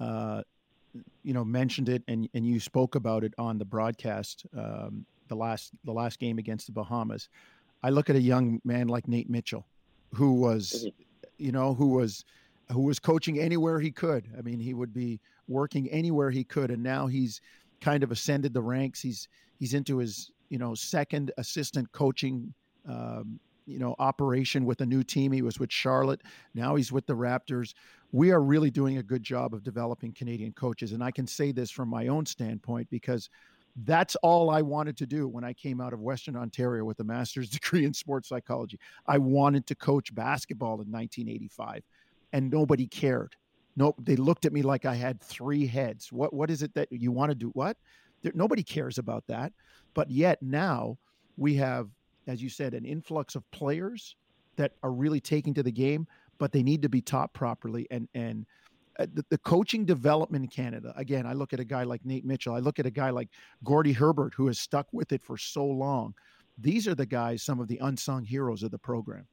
uh, 0.00 0.42
you 1.22 1.32
know, 1.32 1.42
mentioned 1.42 1.88
it, 1.88 2.02
and 2.06 2.28
and 2.34 2.44
you 2.44 2.60
spoke 2.60 2.96
about 2.96 3.24
it 3.24 3.32
on 3.38 3.56
the 3.56 3.64
broadcast 3.64 4.44
um, 4.54 5.06
the 5.28 5.36
last 5.36 5.70
the 5.84 5.92
last 5.92 6.18
game 6.18 6.36
against 6.36 6.66
the 6.66 6.72
Bahamas. 6.72 7.30
I 7.82 7.88
look 7.88 8.10
at 8.10 8.16
a 8.16 8.20
young 8.20 8.60
man 8.62 8.88
like 8.88 9.08
Nate 9.08 9.30
Mitchell 9.30 9.64
who 10.14 10.34
was, 10.34 10.86
mm-hmm. 10.86 11.26
you 11.38 11.52
know, 11.52 11.74
who 11.74 11.88
was 11.88 12.24
who 12.70 12.82
was 12.82 12.98
coaching 12.98 13.38
anywhere 13.38 13.80
he 13.80 13.90
could. 13.90 14.26
I 14.36 14.42
mean, 14.42 14.60
he 14.60 14.74
would 14.74 14.92
be 14.92 15.20
working 15.46 15.88
anywhere 15.88 16.30
he 16.30 16.44
could, 16.44 16.70
and 16.70 16.82
now 16.82 17.06
he's 17.06 17.40
kind 17.80 18.02
of 18.02 18.10
ascended 18.10 18.52
the 18.52 18.62
ranks. 18.62 19.00
He's 19.00 19.28
he's 19.58 19.74
into 19.74 19.98
his 19.98 20.30
you 20.48 20.58
know 20.58 20.74
second 20.74 21.32
assistant 21.38 21.90
coaching. 21.92 22.52
Um, 22.88 23.40
you 23.66 23.78
know, 23.78 23.94
operation 23.98 24.64
with 24.64 24.80
a 24.80 24.86
new 24.86 25.04
team. 25.04 25.30
He 25.30 25.42
was 25.42 25.60
with 25.60 25.70
Charlotte. 25.70 26.22
Now 26.54 26.74
he's 26.74 26.90
with 26.90 27.06
the 27.06 27.12
Raptors. 27.12 27.74
We 28.12 28.30
are 28.30 28.40
really 28.40 28.70
doing 28.70 28.96
a 28.96 29.02
good 29.02 29.22
job 29.22 29.52
of 29.52 29.62
developing 29.62 30.12
Canadian 30.12 30.52
coaches. 30.52 30.92
And 30.92 31.04
I 31.04 31.10
can 31.10 31.26
say 31.26 31.52
this 31.52 31.70
from 31.70 31.90
my 31.90 32.06
own 32.06 32.24
standpoint 32.24 32.88
because 32.88 33.28
that's 33.84 34.16
all 34.16 34.50
I 34.50 34.62
wanted 34.62 34.96
to 34.98 35.06
do 35.06 35.28
when 35.28 35.44
I 35.44 35.52
came 35.52 35.80
out 35.80 35.92
of 35.92 36.00
Western 36.00 36.36
Ontario 36.36 36.84
with 36.84 37.00
a 37.00 37.04
master's 37.04 37.50
degree 37.58 37.84
in 37.84 37.94
sports 37.94 38.28
psychology. 38.28 38.78
I 39.06 39.18
wanted 39.18 39.66
to 39.66 39.74
coach 39.74 40.14
basketball 40.14 40.80
in 40.80 40.90
1985, 40.90 41.82
and 42.32 42.50
nobody 42.50 42.86
cared. 42.86 43.36
Nope, 43.76 43.96
they 44.02 44.16
looked 44.16 44.44
at 44.44 44.52
me 44.52 44.62
like 44.62 44.84
I 44.84 44.94
had 44.94 45.20
three 45.20 45.66
heads. 45.66 46.12
What 46.12 46.32
what 46.34 46.50
is 46.50 46.62
it 46.62 46.74
that 46.74 46.88
you 46.90 47.12
want 47.12 47.30
to 47.30 47.34
do? 47.34 47.50
What? 47.50 47.76
There, 48.22 48.32
nobody 48.34 48.64
cares 48.64 48.98
about 48.98 49.24
that. 49.28 49.52
But 49.94 50.10
yet 50.10 50.42
now 50.42 50.98
we 51.36 51.54
have, 51.56 51.88
as 52.26 52.42
you 52.42 52.48
said, 52.48 52.74
an 52.74 52.84
influx 52.84 53.36
of 53.36 53.48
players 53.52 54.16
that 54.56 54.72
are 54.82 54.90
really 54.90 55.20
taking 55.20 55.54
to 55.54 55.62
the 55.62 55.70
game, 55.70 56.08
but 56.38 56.50
they 56.50 56.64
need 56.64 56.82
to 56.82 56.88
be 56.88 57.00
taught 57.00 57.32
properly. 57.32 57.86
And 57.92 58.08
and 58.14 58.46
Uh, 58.98 59.06
the, 59.14 59.24
the, 59.30 59.38
coaching 59.38 59.84
development 59.84 60.42
in 60.42 60.48
Canada. 60.48 60.92
Again, 60.96 61.24
I 61.24 61.32
look 61.32 61.52
at 61.52 61.60
a 61.60 61.64
guy 61.64 61.84
like 61.84 62.04
Nate 62.04 62.24
Mitchell. 62.24 62.54
I 62.54 62.58
look 62.58 62.80
at 62.80 62.86
a 62.86 62.90
guy 62.90 63.10
like 63.10 63.28
Gordie 63.62 63.92
Herbert, 63.92 64.34
who 64.34 64.48
has 64.48 64.58
stuck 64.58 64.88
with 64.92 65.12
it 65.12 65.22
for 65.22 65.36
so 65.36 65.64
long. 65.64 66.14
These 66.58 66.88
are 66.88 66.96
the 66.96 67.06
guys, 67.06 67.44
some 67.44 67.60
of 67.60 67.68
the 67.68 67.78
unsung 67.78 68.24
heroes 68.24 68.64
of 68.64 68.72
the 68.72 68.78
program. 68.78 69.26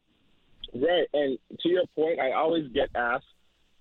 Right, 0.73 1.07
and 1.13 1.39
to 1.61 1.69
your 1.69 1.85
point, 1.95 2.19
I 2.19 2.33
always 2.33 2.71
get 2.73 2.89
asked 2.95 3.25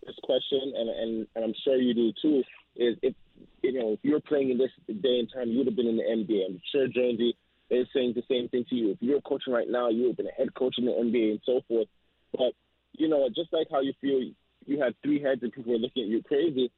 this 0.07 0.17
question, 0.23 0.73
and 0.77 0.89
and, 0.89 1.27
and 1.35 1.45
I'm 1.45 1.55
sure 1.65 1.77
you 1.77 1.93
do 1.93 2.13
too. 2.23 2.43
Is 2.77 2.97
if 3.03 3.15
you 3.63 3.73
know 3.73 3.93
if 3.93 3.99
you're 4.03 4.21
playing 4.21 4.51
in 4.51 4.59
this 4.59 4.71
day 4.87 5.19
and 5.19 5.29
time, 5.35 5.49
you 5.49 5.59
would 5.59 5.67
have 5.67 5.77
been 5.77 5.89
in 5.89 5.97
the 5.97 6.03
NBA. 6.03 6.47
I'm 6.49 6.61
sure 6.73 6.89
Jonesy 6.89 7.37
is 7.71 7.87
saying 7.95 8.15
the 8.15 8.23
same 8.31 8.49
thing 8.49 8.65
to 8.71 8.75
you. 8.75 8.91
If 8.93 8.99
you're 9.01 9.21
coaching 9.23 9.53
right 9.53 9.69
now, 9.69 9.89
you 9.89 10.03
would 10.03 10.09
have 10.11 10.17
been 10.17 10.29
a 10.29 10.39
head 10.39 10.55
coach 10.55 10.77
in 10.79 10.87
the 10.87 10.93
NBA 10.93 11.31
and 11.33 11.41
so 11.45 11.61
forth. 11.69 11.89
But 12.33 12.53
you 12.93 13.09
know, 13.09 13.29
just 13.35 13.53
like 13.53 13.67
how 13.71 13.81
you 13.81 13.93
feel 14.01 14.31
you 14.67 14.81
had 14.81 14.95
three 15.03 15.21
heads 15.21 15.43
and 15.43 15.53
people 15.53 15.73
were 15.73 15.79
looking 15.79 16.05
at 16.05 16.09
you 16.09 16.23
crazy, 16.23 16.71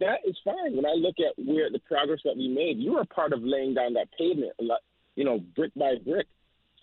that 0.00 0.18
is 0.26 0.36
fine. 0.44 0.76
When 0.76 0.86
I 0.86 0.94
look 0.96 1.16
at 1.18 1.34
where 1.36 1.70
the 1.70 1.78
progress 1.80 2.20
that 2.24 2.36
we 2.36 2.48
made, 2.48 2.78
you 2.78 2.94
were 2.94 3.04
part 3.04 3.32
of 3.32 3.42
laying 3.42 3.74
down 3.74 3.94
that 3.94 4.08
pavement, 4.18 4.52
you 5.16 5.24
know, 5.24 5.38
brick 5.54 5.72
by 5.76 5.94
brick. 6.04 6.26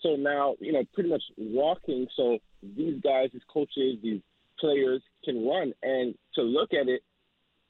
So 0.02 0.16
now, 0.16 0.56
you 0.60 0.72
know, 0.72 0.84
pretty 0.94 1.10
much 1.10 1.24
walking. 1.38 2.08
So 2.16 2.40
these 2.64 3.02
guys, 3.04 3.30
these 3.34 3.42
coaches, 3.52 3.98
these 4.02 4.22
players 4.60 5.02
can 5.24 5.46
run. 5.46 5.74
And 5.84 6.16
to 6.36 6.42
look 6.42 6.74
at 6.74 6.88
it, 6.88 7.02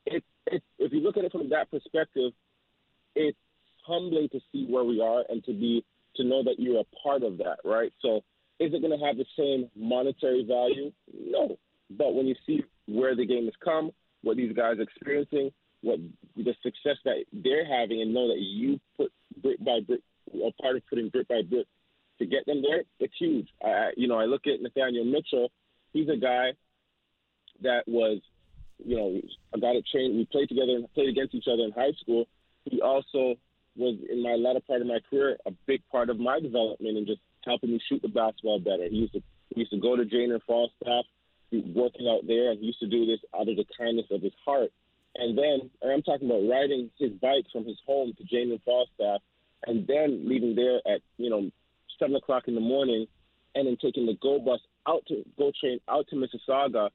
it, 0.05 0.23
it 0.47 0.63
if 0.79 0.93
you 0.93 1.01
look 1.01 1.17
at 1.17 1.25
it 1.25 1.31
from 1.31 1.49
that 1.49 1.69
perspective, 1.71 2.31
it's 3.15 3.37
humbling 3.85 4.29
to 4.29 4.39
see 4.51 4.65
where 4.69 4.83
we 4.83 5.01
are 5.01 5.23
and 5.27 5.43
to 5.45 5.53
be 5.53 5.83
to 6.15 6.23
know 6.23 6.43
that 6.43 6.55
you're 6.59 6.81
a 6.81 6.95
part 7.03 7.23
of 7.23 7.37
that, 7.39 7.57
right? 7.65 7.91
So 8.01 8.17
is 8.59 8.73
it 8.73 8.81
going 8.81 8.97
to 8.97 9.05
have 9.05 9.17
the 9.17 9.25
same 9.37 9.69
monetary 9.75 10.45
value? 10.45 10.91
No, 11.13 11.57
but 11.97 12.13
when 12.13 12.27
you 12.27 12.35
see 12.45 12.63
where 12.87 13.15
the 13.15 13.25
game 13.25 13.45
has 13.45 13.53
come, 13.63 13.91
what 14.23 14.37
these 14.37 14.55
guys 14.55 14.77
are 14.77 14.83
experiencing, 14.83 15.51
what 15.81 15.99
the 16.35 16.53
success 16.61 16.97
that 17.05 17.23
they're 17.33 17.65
having, 17.65 18.01
and 18.01 18.13
know 18.13 18.27
that 18.27 18.39
you 18.39 18.79
put 18.97 19.11
brick 19.41 19.63
by 19.63 19.79
brick, 19.85 20.01
a 20.33 20.51
part 20.61 20.75
of 20.75 20.83
putting 20.87 21.09
brick 21.09 21.27
by 21.27 21.41
brick 21.47 21.65
to 22.19 22.25
get 22.25 22.45
them 22.45 22.61
there, 22.61 22.83
it's 22.99 23.13
huge. 23.19 23.47
I, 23.63 23.91
you 23.97 24.07
know, 24.07 24.19
I 24.19 24.25
look 24.25 24.45
at 24.45 24.61
Nathaniel 24.61 25.05
Mitchell. 25.05 25.51
He's 25.91 26.07
a 26.07 26.17
guy 26.17 26.51
that 27.61 27.83
was, 27.87 28.21
you 28.85 28.95
know, 28.95 29.21
I 29.53 29.59
got 29.59 29.73
to 29.73 29.81
train. 29.91 30.17
We 30.17 30.25
played 30.31 30.49
together 30.49 30.73
and 30.75 30.93
played 30.93 31.09
against 31.09 31.33
each 31.33 31.47
other 31.51 31.63
in 31.63 31.71
high 31.71 31.93
school. 31.99 32.25
He 32.65 32.81
also 32.81 33.35
was 33.75 33.97
in 34.11 34.21
my 34.21 34.35
latter 34.35 34.59
part 34.59 34.81
of 34.81 34.87
my 34.87 34.99
career 35.09 35.37
a 35.45 35.51
big 35.65 35.81
part 35.91 36.09
of 36.09 36.19
my 36.19 36.39
development 36.39 36.97
and 36.97 37.07
just 37.07 37.21
helping 37.45 37.71
me 37.71 37.79
shoot 37.87 38.01
the 38.01 38.07
basketball 38.07 38.59
better. 38.59 38.87
He 38.89 38.97
used 38.97 39.13
to 39.13 39.23
he 39.49 39.61
used 39.61 39.71
to 39.71 39.79
go 39.79 39.95
to 39.95 40.05
Jane 40.05 40.31
and 40.31 40.41
Falstaff, 40.43 41.05
working 41.51 42.07
out 42.07 42.25
there, 42.27 42.53
he 42.53 42.67
used 42.67 42.79
to 42.79 42.87
do 42.87 43.05
this 43.05 43.19
out 43.35 43.49
of 43.49 43.55
the 43.55 43.65
kindness 43.77 44.07
of 44.11 44.21
his 44.21 44.33
heart. 44.45 44.71
And 45.15 45.37
then 45.37 45.69
I'm 45.83 46.01
talking 46.01 46.29
about 46.29 46.47
riding 46.49 46.89
his 46.97 47.11
bike 47.21 47.45
from 47.51 47.65
his 47.65 47.77
home 47.85 48.13
to 48.17 48.41
and 48.41 48.61
Falstaff, 48.63 49.21
and 49.67 49.85
then 49.85 50.27
leaving 50.27 50.55
there 50.55 50.77
at 50.85 51.01
you 51.17 51.29
know 51.29 51.51
seven 51.99 52.15
o'clock 52.15 52.47
in 52.47 52.55
the 52.55 52.61
morning, 52.61 53.07
and 53.55 53.67
then 53.67 53.77
taking 53.81 54.05
the 54.05 54.17
go 54.21 54.39
bus 54.39 54.61
out 54.87 55.05
to 55.07 55.23
go 55.37 55.51
train 55.59 55.79
out 55.89 56.07
to 56.09 56.15
Mississauga 56.15 56.89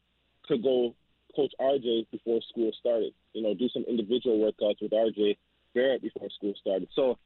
to 0.48 0.58
go 0.58 0.94
coach 1.34 1.52
RJ 1.60 2.06
before 2.10 2.40
school 2.48 2.72
started. 2.80 3.12
You 3.34 3.42
know, 3.42 3.54
do 3.54 3.68
some 3.68 3.84
individual 3.86 4.38
workouts 4.38 4.80
with 4.80 4.92
RJ 4.92 5.36
Barrett 5.74 6.00
before 6.00 6.30
school 6.30 6.54
started. 6.58 6.88
So 6.96 7.18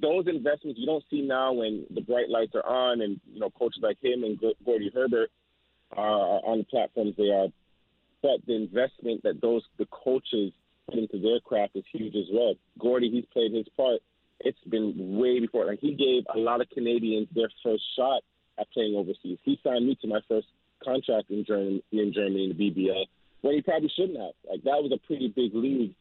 those 0.00 0.26
investments 0.28 0.78
you 0.78 0.86
don't 0.86 1.04
see 1.10 1.22
now 1.22 1.54
when 1.54 1.86
the 1.90 2.02
bright 2.02 2.28
lights 2.28 2.54
are 2.54 2.66
on 2.66 3.00
and 3.00 3.18
you 3.32 3.40
know 3.40 3.50
coaches 3.50 3.82
like 3.82 3.96
him 4.02 4.22
and 4.24 4.38
Gordie 4.64 4.92
Herbert 4.94 5.30
are 5.92 6.40
on 6.44 6.58
the 6.58 6.64
platforms 6.64 7.14
they 7.16 7.30
are. 7.30 7.48
But 8.22 8.44
the 8.46 8.54
investment 8.54 9.22
that 9.22 9.40
those 9.40 9.62
the 9.78 9.86
coaches 9.86 10.52
put 10.86 10.98
into 10.98 11.18
their 11.18 11.40
craft 11.40 11.76
is 11.76 11.84
huge 11.92 12.14
as 12.14 12.26
well. 12.32 12.54
Gordie, 12.78 13.10
he's 13.10 13.26
played 13.32 13.52
his 13.52 13.68
part. 13.76 14.00
It's 14.40 14.58
been 14.68 15.18
way 15.18 15.40
before. 15.40 15.66
Like 15.66 15.80
he 15.80 15.94
gave 15.94 16.24
a 16.34 16.38
lot 16.38 16.60
of 16.60 16.68
Canadians 16.70 17.28
their 17.34 17.50
first 17.62 17.82
shot 17.96 18.22
at 18.58 18.70
playing 18.72 18.96
overseas. 18.96 19.38
He 19.44 19.58
signed 19.62 19.86
me 19.86 19.96
to 20.02 20.08
my 20.08 20.20
first 20.28 20.46
contract 20.82 21.30
in 21.30 21.44
Germany, 21.44 21.82
in 21.92 22.12
Germany 22.12 22.50
in 22.50 22.56
the 22.56 22.70
BBL 22.70 23.04
when 23.46 23.54
he 23.54 23.62
probably 23.62 23.90
shouldn't 23.94 24.18
have. 24.18 24.34
Like 24.48 24.62
that 24.64 24.82
was 24.82 24.92
a 24.92 25.06
pretty 25.06 25.28
big 25.28 25.54
league 25.54 25.94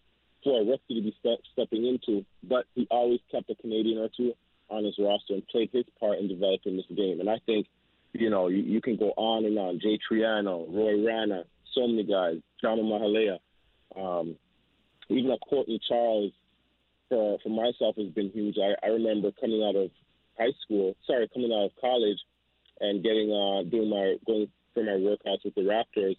for 0.43 0.61
a 0.61 0.65
rookie 0.65 0.95
to 0.95 1.01
be 1.01 1.15
step, 1.19 1.39
stepping 1.53 1.85
into, 1.85 2.25
but 2.43 2.65
he 2.75 2.87
always 2.89 3.19
kept 3.31 3.49
a 3.49 3.55
Canadian 3.55 3.99
or 3.99 4.09
two 4.15 4.33
on 4.69 4.83
his 4.83 4.95
roster 4.97 5.33
and 5.33 5.47
played 5.47 5.69
his 5.71 5.85
part 5.99 6.19
in 6.19 6.27
developing 6.27 6.77
this 6.77 6.85
game. 6.95 7.19
And 7.19 7.29
I 7.29 7.39
think, 7.45 7.67
you 8.19 8.29
know, 8.29 8.47
you, 8.47 8.63
you 8.63 8.81
can 8.81 8.97
go 8.97 9.11
on 9.17 9.45
and 9.45 9.57
on. 9.57 9.79
Jay 9.79 9.99
Triano, 9.99 10.65
Roy 10.73 11.05
Rana, 11.05 11.43
so 11.73 11.87
many 11.87 12.03
guys, 12.03 12.37
John 12.61 12.77
Mahalea, 12.79 13.39
um, 13.95 14.35
even 15.09 15.31
a 15.31 15.37
Courtney 15.37 15.79
Charles 15.87 16.31
for 17.09 17.37
for 17.43 17.49
myself 17.49 17.95
has 17.97 18.07
been 18.09 18.31
huge. 18.31 18.55
I, 18.57 18.85
I 18.85 18.89
remember 18.89 19.31
coming 19.39 19.63
out 19.63 19.75
of 19.75 19.91
high 20.37 20.53
school, 20.63 20.95
sorry, 21.05 21.29
coming 21.33 21.51
out 21.51 21.65
of 21.65 21.71
college 21.79 22.19
and 22.79 23.03
getting 23.03 23.31
uh 23.31 23.69
doing 23.69 23.89
my 23.89 24.15
going 24.25 24.47
for 24.73 24.83
my 24.83 24.97
workouts 24.97 25.45
with 25.45 25.55
the 25.55 25.61
Raptors. 25.61 26.17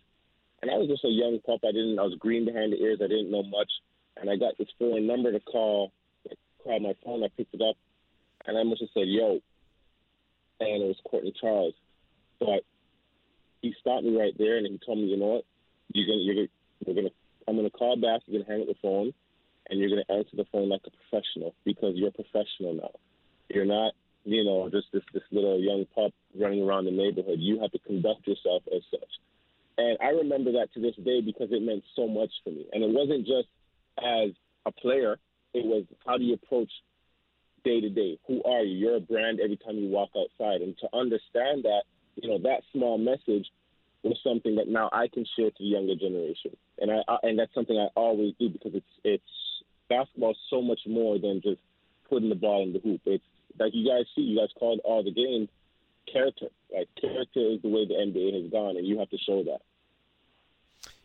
And 0.62 0.70
I 0.70 0.78
was 0.78 0.88
just 0.88 1.04
a 1.04 1.08
young 1.08 1.40
pup. 1.44 1.60
I 1.64 1.72
didn't 1.72 1.98
I 1.98 2.02
was 2.02 2.16
green 2.18 2.46
behind 2.46 2.72
the 2.72 2.80
ears. 2.80 3.00
I 3.02 3.08
didn't 3.08 3.30
know 3.30 3.42
much 3.42 3.70
and 4.16 4.30
I 4.30 4.36
got 4.36 4.56
this 4.58 4.68
phone 4.78 5.06
number 5.06 5.32
to 5.32 5.40
call. 5.40 5.92
I 6.28 6.34
called 6.62 6.82
my 6.82 6.94
phone. 7.04 7.24
I 7.24 7.28
picked 7.36 7.54
it 7.54 7.62
up, 7.62 7.76
and 8.46 8.56
I 8.56 8.62
must 8.62 8.80
have 8.80 8.90
said 8.94 9.08
"Yo," 9.08 9.40
and 10.60 10.82
it 10.82 10.86
was 10.86 10.96
Courtney 11.08 11.34
Charles. 11.40 11.74
But 12.38 12.64
he 13.62 13.74
stopped 13.80 14.04
me 14.04 14.16
right 14.16 14.36
there, 14.38 14.58
and 14.58 14.66
he 14.66 14.78
told 14.84 14.98
me, 14.98 15.04
"You 15.06 15.16
know 15.16 15.40
what? 15.40 15.44
You're 15.92 16.06
gonna, 16.06 16.22
you're 16.22 16.46
you're 16.84 16.94
gonna 16.94 17.14
I'm 17.48 17.56
gonna 17.56 17.70
call 17.70 17.96
back. 17.96 18.22
You're 18.26 18.42
gonna 18.42 18.52
hang 18.52 18.62
up 18.62 18.68
the 18.68 18.80
phone, 18.82 19.12
and 19.68 19.80
you're 19.80 19.90
gonna 19.90 20.08
answer 20.08 20.36
the 20.36 20.46
phone 20.52 20.68
like 20.68 20.82
a 20.86 20.90
professional 20.90 21.54
because 21.64 21.94
you're 21.96 22.08
a 22.08 22.12
professional 22.12 22.74
now. 22.74 22.90
You're 23.48 23.66
not." 23.66 23.92
You 24.28 24.42
know, 24.42 24.68
just 24.68 24.88
this 24.92 25.04
this 25.14 25.22
little 25.30 25.60
young 25.60 25.86
pup 25.94 26.12
running 26.34 26.60
around 26.60 26.86
the 26.86 26.90
neighborhood. 26.90 27.38
You 27.38 27.60
have 27.60 27.70
to 27.70 27.78
conduct 27.78 28.26
yourself 28.26 28.64
as 28.74 28.82
such. 28.90 29.08
And 29.78 29.98
I 30.00 30.08
remember 30.08 30.52
that 30.52 30.72
to 30.74 30.80
this 30.80 30.96
day 30.96 31.20
because 31.20 31.48
it 31.52 31.62
meant 31.62 31.84
so 31.94 32.08
much 32.08 32.30
for 32.42 32.50
me. 32.50 32.66
And 32.72 32.82
it 32.82 32.90
wasn't 32.90 33.26
just 33.26 33.48
as 33.98 34.30
a 34.64 34.72
player, 34.72 35.18
it 35.54 35.64
was 35.64 35.84
how 36.04 36.18
do 36.18 36.24
you 36.24 36.34
approach 36.34 36.70
day 37.64 37.80
to 37.80 37.90
day? 37.90 38.18
Who 38.26 38.42
are 38.44 38.62
you? 38.62 38.76
You're 38.76 38.96
a 38.96 39.00
brand 39.00 39.40
every 39.40 39.56
time 39.56 39.76
you 39.76 39.88
walk 39.88 40.10
outside. 40.16 40.62
And 40.62 40.76
to 40.78 40.88
understand 40.96 41.64
that, 41.64 41.82
you 42.16 42.28
know, 42.28 42.38
that 42.38 42.62
small 42.72 42.98
message 42.98 43.46
was 44.02 44.18
something 44.22 44.56
that 44.56 44.68
now 44.68 44.88
I 44.92 45.08
can 45.08 45.24
share 45.36 45.50
to 45.50 45.56
the 45.58 45.64
younger 45.64 45.94
generation. 45.94 46.56
And 46.78 46.90
I, 46.90 47.00
I 47.08 47.16
and 47.22 47.38
that's 47.38 47.54
something 47.54 47.76
I 47.76 47.88
always 47.94 48.34
do 48.38 48.48
because 48.48 48.74
it's 48.74 48.86
it's 49.04 49.24
basketball 49.88 50.32
is 50.32 50.36
so 50.50 50.62
much 50.62 50.80
more 50.86 51.18
than 51.18 51.40
just 51.42 51.60
putting 52.08 52.28
the 52.28 52.34
ball 52.34 52.62
in 52.62 52.72
the 52.72 52.78
hoop. 52.78 53.00
It's 53.04 53.24
like 53.58 53.72
you 53.74 53.88
guys 53.88 54.06
see, 54.14 54.22
you 54.22 54.38
guys 54.38 54.50
called 54.58 54.80
all 54.84 55.02
the 55.02 55.12
games 55.12 55.48
character. 56.10 56.48
Like 56.74 56.88
character 57.00 57.40
is 57.40 57.62
the 57.62 57.68
way 57.68 57.86
the 57.86 57.94
NBA 57.94 58.42
has 58.42 58.50
gone, 58.50 58.76
and 58.76 58.86
you 58.86 58.98
have 58.98 59.10
to 59.10 59.18
show 59.18 59.42
that 59.44 59.60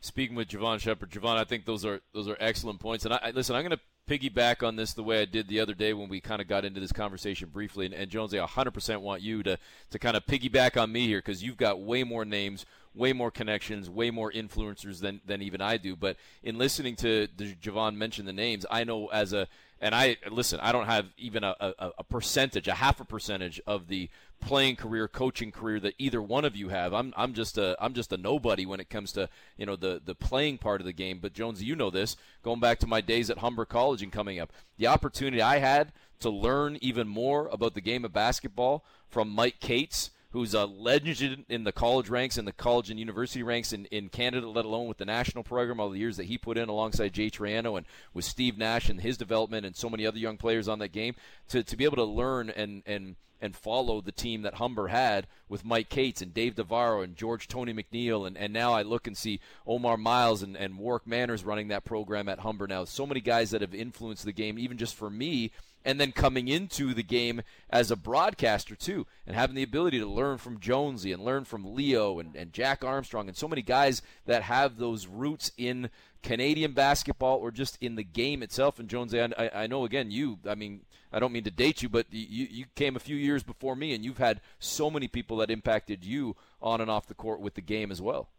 speaking 0.02 0.36
with 0.36 0.50
Jevohn 0.50 0.80
Shepherd, 0.80 1.12
Jevohn, 1.12 1.38
I 1.38 1.44
think 1.44 1.66
those 1.66 1.86
are 1.86 2.02
those 2.14 2.28
are 2.28 2.38
excellent 2.40 2.80
points. 2.80 3.06
And 3.06 3.14
I, 3.14 3.20
I 3.24 3.32
listen, 3.32 3.56
I'm 3.56 3.62
going 3.62 3.78
to 3.78 3.84
piggyback 4.12 4.66
on 4.66 4.76
this 4.76 4.94
the 4.94 5.04
way 5.04 5.22
I 5.22 5.26
did 5.26 5.48
the 5.48 5.62
other 5.62 5.74
day 5.74 5.94
when 5.94 6.10
we 6.10 6.20
kind 6.20 6.42
of 6.42 6.48
got 6.48 6.66
into 6.66 6.82
this 6.82 6.92
conversation 6.92 7.48
briefly. 7.48 7.86
And, 7.86 7.96
and 7.96 8.12
Jonesy, 8.12 8.40
I 8.40 8.46
100% 8.46 9.02
want 9.02 9.22
you 9.22 9.42
to 9.44 9.58
to 9.92 10.00
kind 10.00 10.18
of 10.18 10.26
piggyback 10.26 10.80
on 10.80 10.92
me 10.92 11.08
here 11.08 11.20
because 11.20 11.42
you've 11.42 11.58
got 11.58 11.80
way 11.80 12.04
more 12.04 12.26
names, 12.26 12.66
way 12.94 13.14
more 13.14 13.32
connections, 13.32 13.90
way 13.90 14.12
more 14.12 14.30
influencers 14.32 15.00
than 15.00 15.22
than 15.26 15.42
even 15.42 15.62
I 15.62 15.78
do. 15.78 15.96
But 15.96 16.18
in 16.44 16.58
listening 16.58 16.98
to 16.98 17.28
Jevohn 17.38 17.96
mention 17.96 18.26
the 18.26 18.34
names, 18.34 18.66
I 18.70 18.84
know 18.84 19.08
as 19.08 19.32
a 19.32 19.48
and 19.82 19.96
I 19.96 20.18
listen, 20.30 20.60
I 20.62 20.72
don't 20.72 20.86
have 20.86 21.08
even 21.18 21.44
a, 21.44 21.56
a, 21.60 21.92
a, 21.98 22.04
percentage, 22.04 22.68
a 22.68 22.74
half 22.74 23.02
a 23.02 23.04
percentage 23.04 23.60
of 23.66 23.88
the 23.88 24.10
playing 24.40 24.76
career, 24.76 25.08
coaching 25.08 25.52
career 25.52 25.80
that 25.80 25.96
either 25.98 26.22
one 26.22 26.46
of 26.46 26.56
you 26.56 26.70
have. 26.70 26.94
I'm 26.94 27.14
I'm 27.18 27.34
just 27.34 27.58
a 27.58 27.76
I'm 27.84 27.94
just 27.94 28.14
a 28.14 28.18
nobody 28.18 28.66
when 28.66 28.80
it 28.80 28.92
comes 28.92 29.12
to 29.14 29.28
you 29.58 29.66
know 29.66 29.76
the 29.76 30.00
the 30.04 30.14
playing 30.14 30.60
part 30.60 30.82
of 30.82 30.86
the 30.86 30.94
game. 30.94 31.18
But 31.20 31.34
Jones, 31.34 31.64
you 31.64 31.76
know 31.76 31.90
this. 31.90 32.16
Going 32.44 32.60
back 32.60 32.78
to 32.80 32.88
my 32.88 33.02
days 33.02 33.32
at 33.32 33.40
Humber 33.40 33.66
College 33.66 34.04
and 34.04 34.12
coming 34.12 34.40
up, 34.40 34.54
the 34.78 34.88
opportunity 34.88 35.42
I 35.42 35.58
had 35.58 35.92
to 36.20 36.30
learn 36.30 36.78
even 36.80 37.08
more 37.08 37.48
about 37.52 37.74
the 37.74 37.82
game 37.82 38.06
of 38.06 38.14
basketball 38.14 38.86
from 39.10 39.30
Mike 39.30 39.60
Katz 39.60 40.12
who's 40.32 40.54
a 40.54 40.66
legend 40.66 41.46
in 41.50 41.64
the 41.64 41.72
college 41.72 42.10
ranks 42.10 42.38
and 42.38 42.48
the 42.48 42.54
college 42.54 42.90
and 42.90 43.00
university 43.00 43.44
ranks 43.44 43.74
in, 43.74 43.86
in 43.86 44.10
Canada, 44.10 44.48
let 44.48 44.66
alone 44.66 44.88
with 44.88 44.98
the 44.98 45.06
national 45.06 45.44
program, 45.44 45.80
all 45.80 45.90
the 45.90 46.00
years 46.00 46.18
that 46.18 46.26
he 46.26 46.38
put 46.38 46.58
in 46.58 46.70
alongside 46.70 47.14
Jay 47.14 47.30
Triano 47.30 47.78
and 47.78 47.86
with 48.14 48.26
Steve 48.26 48.58
Nash 48.58 48.90
and 48.90 49.02
his 49.02 49.18
development 49.18 49.66
and 49.66 49.76
so 49.76 49.90
many 49.90 50.06
other 50.06 50.20
young 50.20 50.38
players 50.38 50.68
on 50.68 50.80
that 50.80 50.92
game, 50.92 51.16
to, 51.50 51.64
to 51.64 51.78
be 51.78 51.84
able 51.84 51.98
to 51.98 52.04
learn 52.04 52.50
and, 52.50 52.84
and 52.86 53.16
and 53.42 53.56
follow 53.56 54.02
the 54.02 54.12
team 54.12 54.44
that 54.44 54.56
Humber 54.56 54.90
had 54.90 55.26
with 55.50 55.66
Mike 55.66 55.90
Katz 55.90 56.22
and 56.22 56.34
Dave 56.34 56.56
DeAveiro 56.56 57.04
and 57.04 57.16
George 57.16 57.48
Tony 57.48 57.74
McNeil. 57.74 58.28
And, 58.28 58.38
and 58.38 58.54
now 58.54 58.74
I 58.74 58.84
look 58.84 59.08
and 59.08 59.18
see 59.18 59.40
Omar 59.66 59.98
Miles 59.98 60.44
and, 60.44 60.56
and 60.56 60.78
Warwick 60.78 61.08
Manners 61.08 61.44
running 61.44 61.70
that 61.70 61.84
program 61.84 62.30
at 62.30 62.42
Humber 62.42 62.68
now. 62.68 62.86
So 62.86 63.08
many 63.08 63.20
guys 63.20 63.50
that 63.50 63.62
have 63.62 63.74
influenced 63.74 64.26
the 64.26 64.32
game, 64.32 64.60
even 64.60 64.78
just 64.78 64.96
for 64.96 65.10
me 65.10 65.52
and 65.84 66.00
then 66.00 66.12
coming 66.12 66.48
into 66.48 66.94
the 66.94 67.04
game 67.04 67.42
as 67.70 67.92
a 67.92 67.96
broadcaster 67.96 68.76
too, 68.76 69.06
and 69.26 69.36
having 69.36 69.56
the 69.56 69.64
ability 69.64 70.00
to 70.00 70.06
learn 70.06 70.38
from 70.38 70.60
Jonesy 70.60 71.12
and 71.12 71.24
learn 71.24 71.46
from 71.46 71.76
Leo 71.76 72.20
and, 72.20 72.36
and 72.36 72.54
Jack 72.54 72.84
Armstrong 72.84 73.28
and 73.28 73.38
so 73.38 73.48
many 73.48 73.62
guys 73.62 74.02
that 74.26 74.44
have 74.44 74.78
those 74.78 75.08
roots 75.08 75.52
in 75.58 75.90
Canadian 76.22 76.74
basketball 76.74 77.38
or 77.38 77.52
just 77.52 77.78
in 77.82 77.96
the 77.96 78.04
game 78.04 78.44
itself. 78.44 78.80
And 78.80 78.90
Jonesy, 78.90 79.22
I, 79.22 79.50
I 79.54 79.68
know 79.68 79.86
again 79.86 80.12
you, 80.12 80.40
I 80.48 80.56
mean, 80.56 80.82
I 81.14 81.20
don't 81.20 81.34
mean 81.34 81.44
to 81.44 81.52
date 81.52 81.82
you, 81.82 81.90
but 81.90 82.08
you, 82.12 82.48
you 82.50 82.66
came 82.76 82.96
a 82.96 83.00
few 83.00 83.18
years 83.18 83.44
before 83.44 83.76
me, 83.76 83.94
and 83.94 84.06
you've 84.06 84.18
had 84.18 84.40
so 84.60 84.90
many 84.90 85.08
people 85.08 85.38
that 85.38 85.52
impacted 85.52 86.06
you 86.06 86.38
on 86.62 86.80
and 86.80 86.90
off 86.90 87.08
the 87.08 87.14
court 87.14 87.42
with 87.42 87.56
the 87.56 87.62
game 87.62 87.92
as 87.92 88.02
well. 88.02 88.30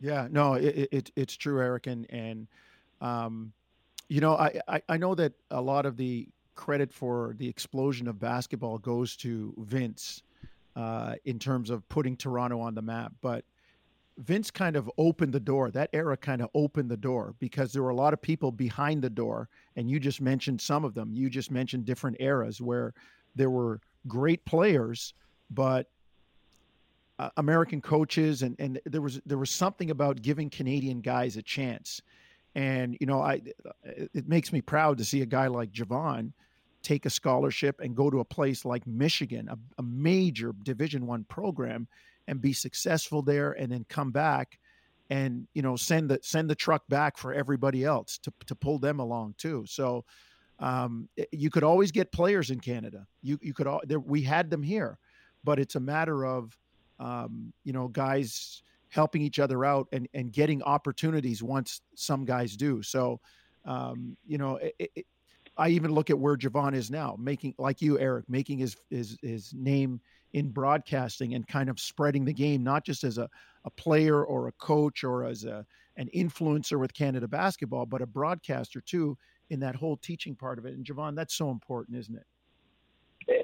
Yeah, 0.00 0.28
no, 0.30 0.54
it, 0.54 0.88
it 0.92 1.12
it's 1.16 1.36
true, 1.36 1.60
Eric, 1.60 1.86
and 1.86 2.06
and 2.10 2.46
um, 3.00 3.52
you 4.10 4.20
know, 4.20 4.34
I, 4.34 4.60
I, 4.66 4.82
I 4.88 4.96
know 4.96 5.14
that 5.14 5.32
a 5.52 5.62
lot 5.62 5.86
of 5.86 5.96
the 5.96 6.28
credit 6.56 6.92
for 6.92 7.34
the 7.38 7.48
explosion 7.48 8.08
of 8.08 8.18
basketball 8.18 8.76
goes 8.76 9.16
to 9.18 9.54
Vince 9.56 10.24
uh, 10.74 11.14
in 11.24 11.38
terms 11.38 11.70
of 11.70 11.88
putting 11.88 12.16
Toronto 12.16 12.60
on 12.60 12.74
the 12.74 12.82
map, 12.82 13.12
but 13.22 13.44
Vince 14.18 14.50
kind 14.50 14.74
of 14.74 14.90
opened 14.98 15.32
the 15.32 15.40
door. 15.40 15.70
That 15.70 15.90
era 15.92 16.16
kind 16.16 16.42
of 16.42 16.50
opened 16.54 16.90
the 16.90 16.96
door 16.96 17.36
because 17.38 17.72
there 17.72 17.84
were 17.84 17.90
a 17.90 17.94
lot 17.94 18.12
of 18.12 18.20
people 18.20 18.50
behind 18.50 19.00
the 19.00 19.08
door, 19.08 19.48
and 19.76 19.88
you 19.88 20.00
just 20.00 20.20
mentioned 20.20 20.60
some 20.60 20.84
of 20.84 20.92
them. 20.92 21.12
You 21.14 21.30
just 21.30 21.52
mentioned 21.52 21.84
different 21.84 22.16
eras 22.18 22.60
where 22.60 22.92
there 23.36 23.48
were 23.48 23.80
great 24.08 24.44
players, 24.44 25.14
but 25.50 25.86
uh, 27.20 27.30
American 27.36 27.80
coaches, 27.80 28.42
and 28.42 28.56
and 28.58 28.80
there 28.86 29.00
was 29.00 29.20
there 29.24 29.38
was 29.38 29.50
something 29.50 29.90
about 29.90 30.20
giving 30.20 30.50
Canadian 30.50 31.00
guys 31.00 31.36
a 31.36 31.42
chance. 31.42 32.02
And 32.54 32.96
you 33.00 33.06
know, 33.06 33.20
I 33.22 33.42
it 33.84 34.28
makes 34.28 34.52
me 34.52 34.60
proud 34.62 34.98
to 34.98 35.04
see 35.04 35.22
a 35.22 35.26
guy 35.26 35.46
like 35.48 35.72
Jevohn 35.72 36.32
take 36.82 37.06
a 37.06 37.10
scholarship 37.10 37.80
and 37.80 37.94
go 37.96 38.10
to 38.10 38.20
a 38.20 38.24
place 38.24 38.64
like 38.64 38.86
Michigan, 38.86 39.48
a, 39.48 39.58
a 39.78 39.82
major 39.82 40.52
Division 40.64 41.06
One 41.06 41.24
program, 41.24 41.88
and 42.28 42.40
be 42.40 42.52
successful 42.52 43.22
there, 43.22 43.52
and 43.52 43.70
then 43.72 43.84
come 43.88 44.10
back 44.12 44.58
and 45.10 45.46
you 45.54 45.62
know 45.62 45.76
send 45.76 46.10
the 46.10 46.18
send 46.22 46.50
the 46.50 46.54
truck 46.54 46.82
back 46.88 47.18
for 47.18 47.32
everybody 47.34 47.84
else 47.84 48.18
to 48.18 48.32
to 48.46 48.54
pull 48.54 48.78
them 48.78 49.00
along 49.00 49.34
too. 49.38 49.64
So. 49.66 50.04
um, 50.60 51.08
you 51.32 51.50
could 51.50 51.64
always 51.64 51.90
get 51.90 52.12
players 52.12 52.50
in 52.50 52.60
Canada. 52.60 53.06
You 53.22 53.38
you 53.42 53.54
could 53.54 53.66
all 53.66 53.80
there, 53.84 54.00
we 54.00 54.22
had 54.22 54.50
them 54.50 54.62
here, 54.62 54.98
but 55.42 55.58
it's 55.58 55.74
a 55.76 55.80
matter 55.80 56.24
of 56.26 56.56
um, 56.98 57.52
you 57.64 57.72
know 57.72 57.88
guys 57.88 58.62
helping 58.90 59.22
each 59.22 59.38
other 59.38 59.64
out 59.64 59.88
and 59.92 60.08
and 60.14 60.32
getting 60.32 60.62
opportunities 60.62 61.42
once 61.42 61.80
some 61.94 62.24
guys 62.24 62.56
do. 62.56 62.82
So 62.82 63.20
um, 63.64 64.16
you 64.26 64.38
know. 64.38 64.56
It, 64.56 64.90
it, 64.96 65.06
I 65.56 65.68
even 65.68 65.92
look 65.92 66.08
at 66.08 66.18
where 66.18 66.36
Jevohn 66.36 66.74
is 66.74 66.90
now, 66.90 67.16
making 67.18 67.54
like 67.58 67.82
you, 67.82 67.98
Eric, 67.98 68.24
making 68.28 68.58
his 68.58 68.76
his 68.88 69.18
his 69.20 69.52
name 69.52 70.00
in 70.32 70.48
broadcasting 70.48 71.34
and 71.34 71.46
kind 71.46 71.68
of 71.68 71.78
spreading 71.78 72.24
the 72.24 72.32
game, 72.32 72.62
not 72.62 72.84
just 72.84 73.04
as 73.04 73.18
a, 73.18 73.28
a 73.64 73.70
player 73.70 74.24
or 74.24 74.48
a 74.48 74.52
coach 74.52 75.04
or 75.04 75.24
as 75.24 75.44
a 75.44 75.66
an 75.96 76.08
influencer 76.14 76.78
with 76.78 76.94
Canada 76.94 77.28
basketball, 77.28 77.84
but 77.84 78.00
a 78.00 78.06
broadcaster 78.06 78.80
too 78.80 79.18
in 79.50 79.60
that 79.60 79.74
whole 79.74 79.96
teaching 79.96 80.34
part 80.34 80.58
of 80.58 80.64
it. 80.64 80.74
And 80.74 80.84
Jevohn, 80.84 81.14
that's 81.14 81.34
so 81.34 81.50
important, 81.50 81.98
isn't 81.98 82.16
it? 82.16 82.26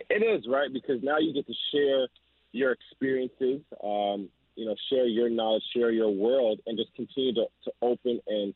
It 0.08 0.22
is 0.22 0.46
right 0.48 0.72
because 0.72 1.02
now 1.02 1.18
you 1.18 1.34
get 1.34 1.46
to 1.46 1.54
share 1.72 2.08
your 2.52 2.72
experiences, 2.72 3.60
um, 3.84 4.28
you 4.56 4.64
know, 4.64 4.74
share 4.90 5.06
your 5.06 5.28
knowledge, 5.28 5.62
share 5.74 5.90
your 5.90 6.10
world, 6.10 6.60
and 6.66 6.76
just 6.76 6.94
continue 6.94 7.34
to, 7.34 7.44
to 7.64 7.72
open 7.82 8.20
and 8.26 8.54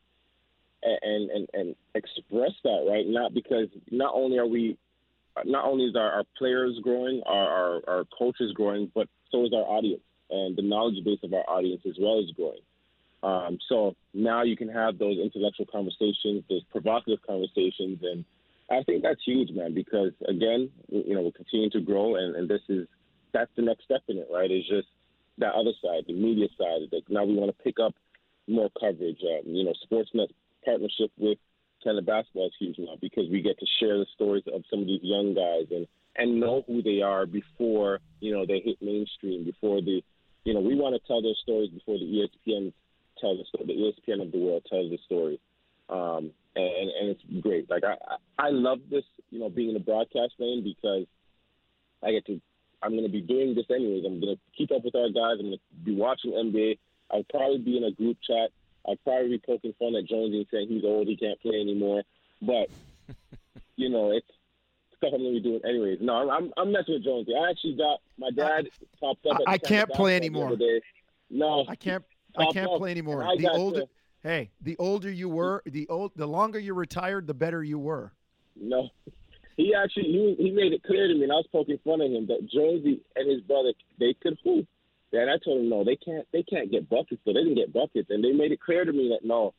and 0.83 1.29
and 1.29 1.47
and 1.53 1.75
express 1.95 2.51
that 2.63 2.85
right. 2.89 3.05
Not 3.07 3.33
because 3.33 3.67
not 3.91 4.13
only 4.15 4.37
are 4.39 4.47
we, 4.47 4.77
not 5.45 5.65
only 5.65 5.85
is 5.85 5.95
our, 5.95 6.11
our 6.11 6.23
players 6.37 6.77
growing, 6.81 7.21
our, 7.25 7.47
our 7.47 7.81
our 7.87 8.03
coaches 8.17 8.51
growing, 8.53 8.91
but 8.93 9.07
so 9.31 9.45
is 9.45 9.53
our 9.53 9.63
audience, 9.63 10.01
and 10.29 10.57
the 10.57 10.63
knowledge 10.63 11.03
base 11.05 11.19
of 11.23 11.33
our 11.33 11.47
audience 11.47 11.81
as 11.87 11.95
well 11.99 12.19
is 12.19 12.31
growing. 12.31 12.61
Um, 13.23 13.59
so 13.69 13.95
now 14.15 14.41
you 14.41 14.57
can 14.57 14.69
have 14.69 14.97
those 14.97 15.19
intellectual 15.19 15.67
conversations, 15.71 16.43
those 16.49 16.63
provocative 16.71 17.19
conversations, 17.25 17.99
and 18.01 18.25
I 18.71 18.81
think 18.83 19.03
that's 19.03 19.21
huge, 19.23 19.51
man. 19.51 19.75
Because 19.75 20.13
again, 20.27 20.71
you 20.89 21.13
know, 21.13 21.21
we're 21.21 21.31
continuing 21.31 21.71
to 21.71 21.81
grow, 21.81 22.15
and, 22.15 22.35
and 22.35 22.49
this 22.49 22.61
is 22.67 22.87
that's 23.33 23.51
the 23.55 23.61
next 23.61 23.83
step 23.83 24.01
in 24.07 24.17
it, 24.17 24.27
right? 24.33 24.49
Is 24.49 24.67
just 24.67 24.87
that 25.37 25.53
other 25.53 25.73
side, 25.83 26.03
the 26.07 26.13
media 26.13 26.47
side. 26.57 26.89
That 26.91 27.03
now 27.09 27.25
we 27.25 27.35
want 27.35 27.55
to 27.55 27.63
pick 27.63 27.79
up 27.79 27.95
more 28.47 28.69
coverage. 28.79 29.19
Um, 29.23 29.53
you 29.53 29.63
know, 29.63 29.73
Sportsnet 29.85 30.27
partnership 30.65 31.11
with 31.17 31.37
Canada 31.83 32.05
Basketball 32.05 32.47
is 32.47 32.53
huge 32.59 32.77
now 32.77 32.95
because 33.01 33.29
we 33.31 33.41
get 33.41 33.57
to 33.59 33.65
share 33.79 33.97
the 33.97 34.05
stories 34.13 34.43
of 34.53 34.63
some 34.69 34.81
of 34.81 34.87
these 34.87 35.01
young 35.03 35.33
guys 35.33 35.67
and 35.71 35.87
and 36.17 36.39
know 36.39 36.63
who 36.67 36.81
they 36.81 37.01
are 37.01 37.25
before 37.25 37.99
you 38.19 38.33
know 38.33 38.45
they 38.45 38.59
hit 38.59 38.81
mainstream. 38.81 39.43
Before 39.45 39.81
the, 39.81 40.01
you 40.43 40.53
know, 40.53 40.59
we 40.59 40.75
want 40.75 40.95
to 40.95 41.07
tell 41.07 41.21
those 41.21 41.39
stories 41.41 41.69
before 41.69 41.97
the 41.97 42.05
ESPN 42.05 42.73
tell 43.19 43.37
the 43.37 43.45
story. 43.45 43.65
The 43.67 44.11
ESPN 44.13 44.21
of 44.21 44.31
the 44.31 44.39
world 44.39 44.65
tells 44.69 44.91
the 44.91 44.99
story, 45.05 45.39
um, 45.89 46.31
and 46.55 46.89
and 46.99 47.09
it's 47.09 47.23
great. 47.41 47.69
Like 47.69 47.83
I 47.83 47.95
I 48.37 48.49
love 48.49 48.79
this, 48.89 49.05
you 49.29 49.39
know, 49.39 49.49
being 49.49 49.69
in 49.69 49.73
the 49.73 49.79
broadcast 49.79 50.33
lane 50.39 50.63
because 50.63 51.05
I 52.03 52.11
get 52.11 52.25
to. 52.27 52.41
I'm 52.83 52.91
going 52.91 53.03
to 53.03 53.09
be 53.09 53.21
doing 53.21 53.55
this 53.55 53.65
anyways. 53.69 54.03
I'm 54.05 54.19
going 54.19 54.35
to 54.35 54.41
keep 54.57 54.71
up 54.71 54.83
with 54.83 54.95
our 54.95 55.09
guys. 55.09 55.39
I'm 55.39 55.47
going 55.47 55.57
to 55.57 55.83
be 55.83 55.95
watching 55.95 56.31
NBA. 56.31 56.79
I'll 57.11 57.25
probably 57.29 57.59
be 57.59 57.77
in 57.77 57.83
a 57.83 57.91
group 57.91 58.17
chat. 58.25 58.49
I'll 58.87 58.95
probably 58.97 59.29
be 59.29 59.41
poking 59.45 59.73
fun 59.77 59.95
at 59.95 60.05
Jonesy 60.05 60.37
and 60.37 60.47
saying 60.51 60.67
he's 60.69 60.83
old, 60.83 61.07
he 61.07 61.15
can't 61.15 61.39
play 61.41 61.61
anymore. 61.61 62.03
But 62.41 62.69
you 63.75 63.89
know, 63.89 64.11
it's 64.11 64.27
stuff 64.97 65.11
I'm 65.13 65.21
going 65.21 65.35
to 65.35 65.41
be 65.41 65.49
doing 65.49 65.61
anyways. 65.65 65.99
No, 66.01 66.15
I'm 66.15 66.29
I'm, 66.29 66.53
I'm 66.57 66.71
messing 66.71 66.95
with 66.95 67.03
Jonesy. 67.03 67.33
I 67.35 67.49
actually 67.49 67.75
got 67.75 67.99
my 68.17 68.31
dad 68.31 68.69
popped 68.99 69.25
up. 69.27 69.39
I, 69.47 69.53
I 69.53 69.57
can't 69.57 69.89
play 69.91 70.15
anymore. 70.15 70.57
No, 71.29 71.65
I 71.67 71.75
can't. 71.75 72.03
I 72.37 72.45
can't 72.53 72.71
play 72.77 72.91
anymore. 72.91 73.27
The 73.37 73.49
older, 73.49 73.81
to, 73.81 73.87
hey, 74.23 74.51
the 74.61 74.77
older 74.77 75.11
you 75.11 75.27
were, 75.27 75.61
the 75.65 75.87
old, 75.89 76.13
the 76.15 76.25
longer 76.25 76.59
you 76.59 76.73
retired, 76.73 77.27
the 77.27 77.33
better 77.33 77.61
you 77.61 77.77
were. 77.77 78.13
No, 78.55 78.89
he 79.61 79.75
actually 79.75 80.09
he, 80.09 80.35
he 80.39 80.51
made 80.51 80.73
it 80.73 80.83
clear 80.83 81.07
to 81.07 81.13
me, 81.13 81.23
and 81.23 81.31
I 81.31 81.35
was 81.35 81.47
poking 81.51 81.79
fun 81.83 82.01
at 82.01 82.09
him 82.09 82.27
that 82.27 82.49
Jonesy 82.49 83.01
and 83.15 83.29
his 83.29 83.41
brother 83.41 83.73
they 83.99 84.15
could 84.21 84.37
hoop. 84.43 84.67
And 85.13 85.29
I 85.29 85.37
told 85.43 85.61
him 85.61 85.69
no, 85.69 85.83
they 85.83 85.97
can't. 85.97 86.25
They 86.31 86.43
can't 86.43 86.71
get 86.71 86.89
buckets, 86.89 87.21
so 87.25 87.33
they 87.33 87.43
didn't 87.43 87.55
get 87.55 87.73
buckets. 87.73 88.09
And 88.09 88.23
they 88.23 88.31
made 88.31 88.51
it 88.51 88.61
clear 88.61 88.85
to 88.85 88.91
me 88.91 89.09
that 89.09 89.27
no, 89.27 89.53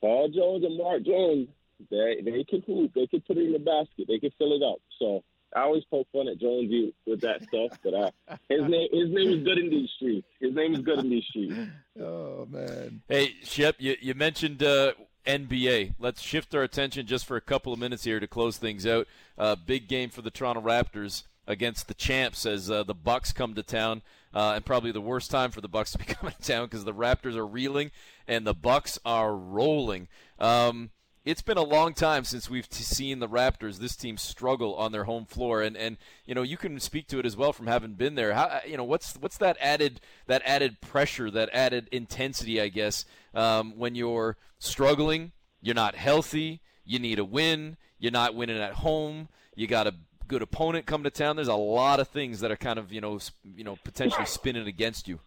Paul 0.00 0.28
Jones 0.28 0.64
and 0.64 0.78
Mark 0.78 1.04
Jones, 1.04 1.48
they 1.90 2.22
they 2.24 2.44
can 2.44 2.62
hoop. 2.62 2.92
They 2.94 3.06
can 3.06 3.20
put 3.20 3.36
it 3.36 3.46
in 3.46 3.52
the 3.52 3.58
basket. 3.58 4.06
They 4.08 4.18
can 4.18 4.32
fill 4.38 4.56
it 4.56 4.62
up. 4.64 4.80
So 4.98 5.22
I 5.54 5.60
always 5.60 5.84
poke 5.90 6.06
fun 6.12 6.28
at 6.28 6.38
Jonesy 6.38 6.94
with 7.06 7.20
that 7.20 7.42
stuff, 7.44 7.78
but 7.82 7.94
uh, 7.94 8.10
his 8.48 8.62
name 8.62 8.88
his 8.92 9.10
name 9.10 9.38
is 9.38 9.44
good 9.44 9.58
in 9.58 9.70
these 9.70 9.90
streets. 9.96 10.26
His 10.40 10.54
name 10.54 10.74
is 10.74 10.80
good 10.80 10.98
in 11.00 11.10
these 11.10 11.24
streets. 11.24 11.54
Oh 12.00 12.46
man. 12.48 13.02
Hey 13.08 13.34
Shep, 13.42 13.74
you 13.80 13.96
you 14.00 14.14
mentioned 14.14 14.62
uh, 14.62 14.92
NBA. 15.28 15.94
Let's 15.98 16.22
shift 16.22 16.54
our 16.54 16.62
attention 16.62 17.06
just 17.06 17.26
for 17.26 17.36
a 17.36 17.40
couple 17.42 17.72
of 17.72 17.78
minutes 17.78 18.04
here 18.04 18.18
to 18.18 18.26
close 18.26 18.56
things 18.56 18.86
out. 18.86 19.06
Uh, 19.36 19.54
big 19.54 19.86
game 19.86 20.08
for 20.08 20.22
the 20.22 20.30
Toronto 20.30 20.62
Raptors 20.62 21.24
against 21.46 21.86
the 21.86 21.94
champs 21.94 22.46
as 22.46 22.70
uh, 22.70 22.82
the 22.82 22.94
Bucks 22.94 23.32
come 23.32 23.54
to 23.54 23.62
town, 23.62 24.02
uh, 24.34 24.52
and 24.56 24.64
probably 24.64 24.90
the 24.90 25.00
worst 25.02 25.30
time 25.30 25.50
for 25.50 25.60
the 25.60 25.68
Bucks 25.68 25.92
to 25.92 25.98
be 25.98 26.04
coming 26.06 26.34
to 26.34 26.42
town 26.42 26.64
because 26.64 26.84
the 26.84 26.94
Raptors 26.94 27.36
are 27.36 27.46
reeling 27.46 27.90
and 28.26 28.46
the 28.46 28.54
Bucks 28.54 28.98
are 29.04 29.36
rolling. 29.36 30.08
Um, 30.38 30.90
it's 31.28 31.42
been 31.42 31.58
a 31.58 31.62
long 31.62 31.92
time 31.92 32.24
since 32.24 32.48
we've 32.48 32.70
t- 32.70 32.82
seen 32.82 33.18
the 33.18 33.28
Raptors, 33.28 33.76
this 33.78 33.94
team, 33.94 34.16
struggle 34.16 34.74
on 34.76 34.92
their 34.92 35.04
home 35.04 35.26
floor, 35.26 35.60
and 35.60 35.76
and 35.76 35.98
you 36.24 36.34
know 36.34 36.40
you 36.40 36.56
can 36.56 36.80
speak 36.80 37.06
to 37.08 37.18
it 37.18 37.26
as 37.26 37.36
well 37.36 37.52
from 37.52 37.66
having 37.66 37.92
been 37.92 38.14
there. 38.14 38.32
How 38.32 38.60
you 38.66 38.78
know 38.78 38.84
what's 38.84 39.14
what's 39.18 39.36
that 39.36 39.58
added 39.60 40.00
that 40.26 40.40
added 40.46 40.80
pressure, 40.80 41.30
that 41.30 41.50
added 41.52 41.86
intensity, 41.92 42.62
I 42.62 42.68
guess, 42.68 43.04
um, 43.34 43.76
when 43.76 43.94
you're 43.94 44.38
struggling, 44.58 45.32
you're 45.60 45.74
not 45.74 45.96
healthy, 45.96 46.62
you 46.86 46.98
need 46.98 47.18
a 47.18 47.26
win, 47.26 47.76
you're 47.98 48.10
not 48.10 48.34
winning 48.34 48.58
at 48.58 48.72
home, 48.72 49.28
you 49.54 49.66
got 49.66 49.86
a 49.86 49.94
good 50.28 50.40
opponent 50.40 50.86
come 50.86 51.04
to 51.04 51.10
town. 51.10 51.36
There's 51.36 51.48
a 51.48 51.54
lot 51.54 52.00
of 52.00 52.08
things 52.08 52.40
that 52.40 52.50
are 52.50 52.56
kind 52.56 52.78
of 52.78 52.90
you 52.90 53.02
know 53.02 53.18
you 53.54 53.64
know 53.64 53.76
potentially 53.84 54.24
spinning 54.24 54.66
against 54.66 55.06
you. 55.06 55.20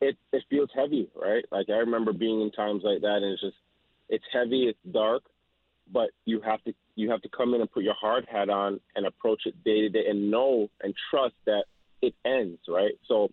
It 0.00 0.16
it 0.32 0.42
feels 0.50 0.70
heavy, 0.74 1.08
right? 1.14 1.44
Like 1.52 1.70
I 1.70 1.76
remember 1.76 2.12
being 2.12 2.40
in 2.40 2.50
times 2.50 2.82
like 2.82 3.02
that, 3.02 3.18
and 3.22 3.26
it's 3.26 3.40
just 3.40 3.56
it's 4.08 4.24
heavy, 4.32 4.64
it's 4.64 4.78
dark, 4.92 5.22
but 5.92 6.10
you 6.24 6.40
have 6.40 6.62
to 6.64 6.74
you 6.96 7.10
have 7.10 7.22
to 7.22 7.28
come 7.28 7.54
in 7.54 7.60
and 7.60 7.70
put 7.70 7.82
your 7.82 7.94
hard 7.94 8.26
hat 8.30 8.48
on 8.48 8.80
and 8.94 9.06
approach 9.06 9.42
it 9.46 9.64
day 9.64 9.80
to 9.82 9.88
day 9.88 10.04
and 10.08 10.30
know 10.30 10.68
and 10.82 10.94
trust 11.10 11.34
that 11.46 11.64
it 12.02 12.14
ends, 12.24 12.60
right? 12.68 12.92
So 13.08 13.30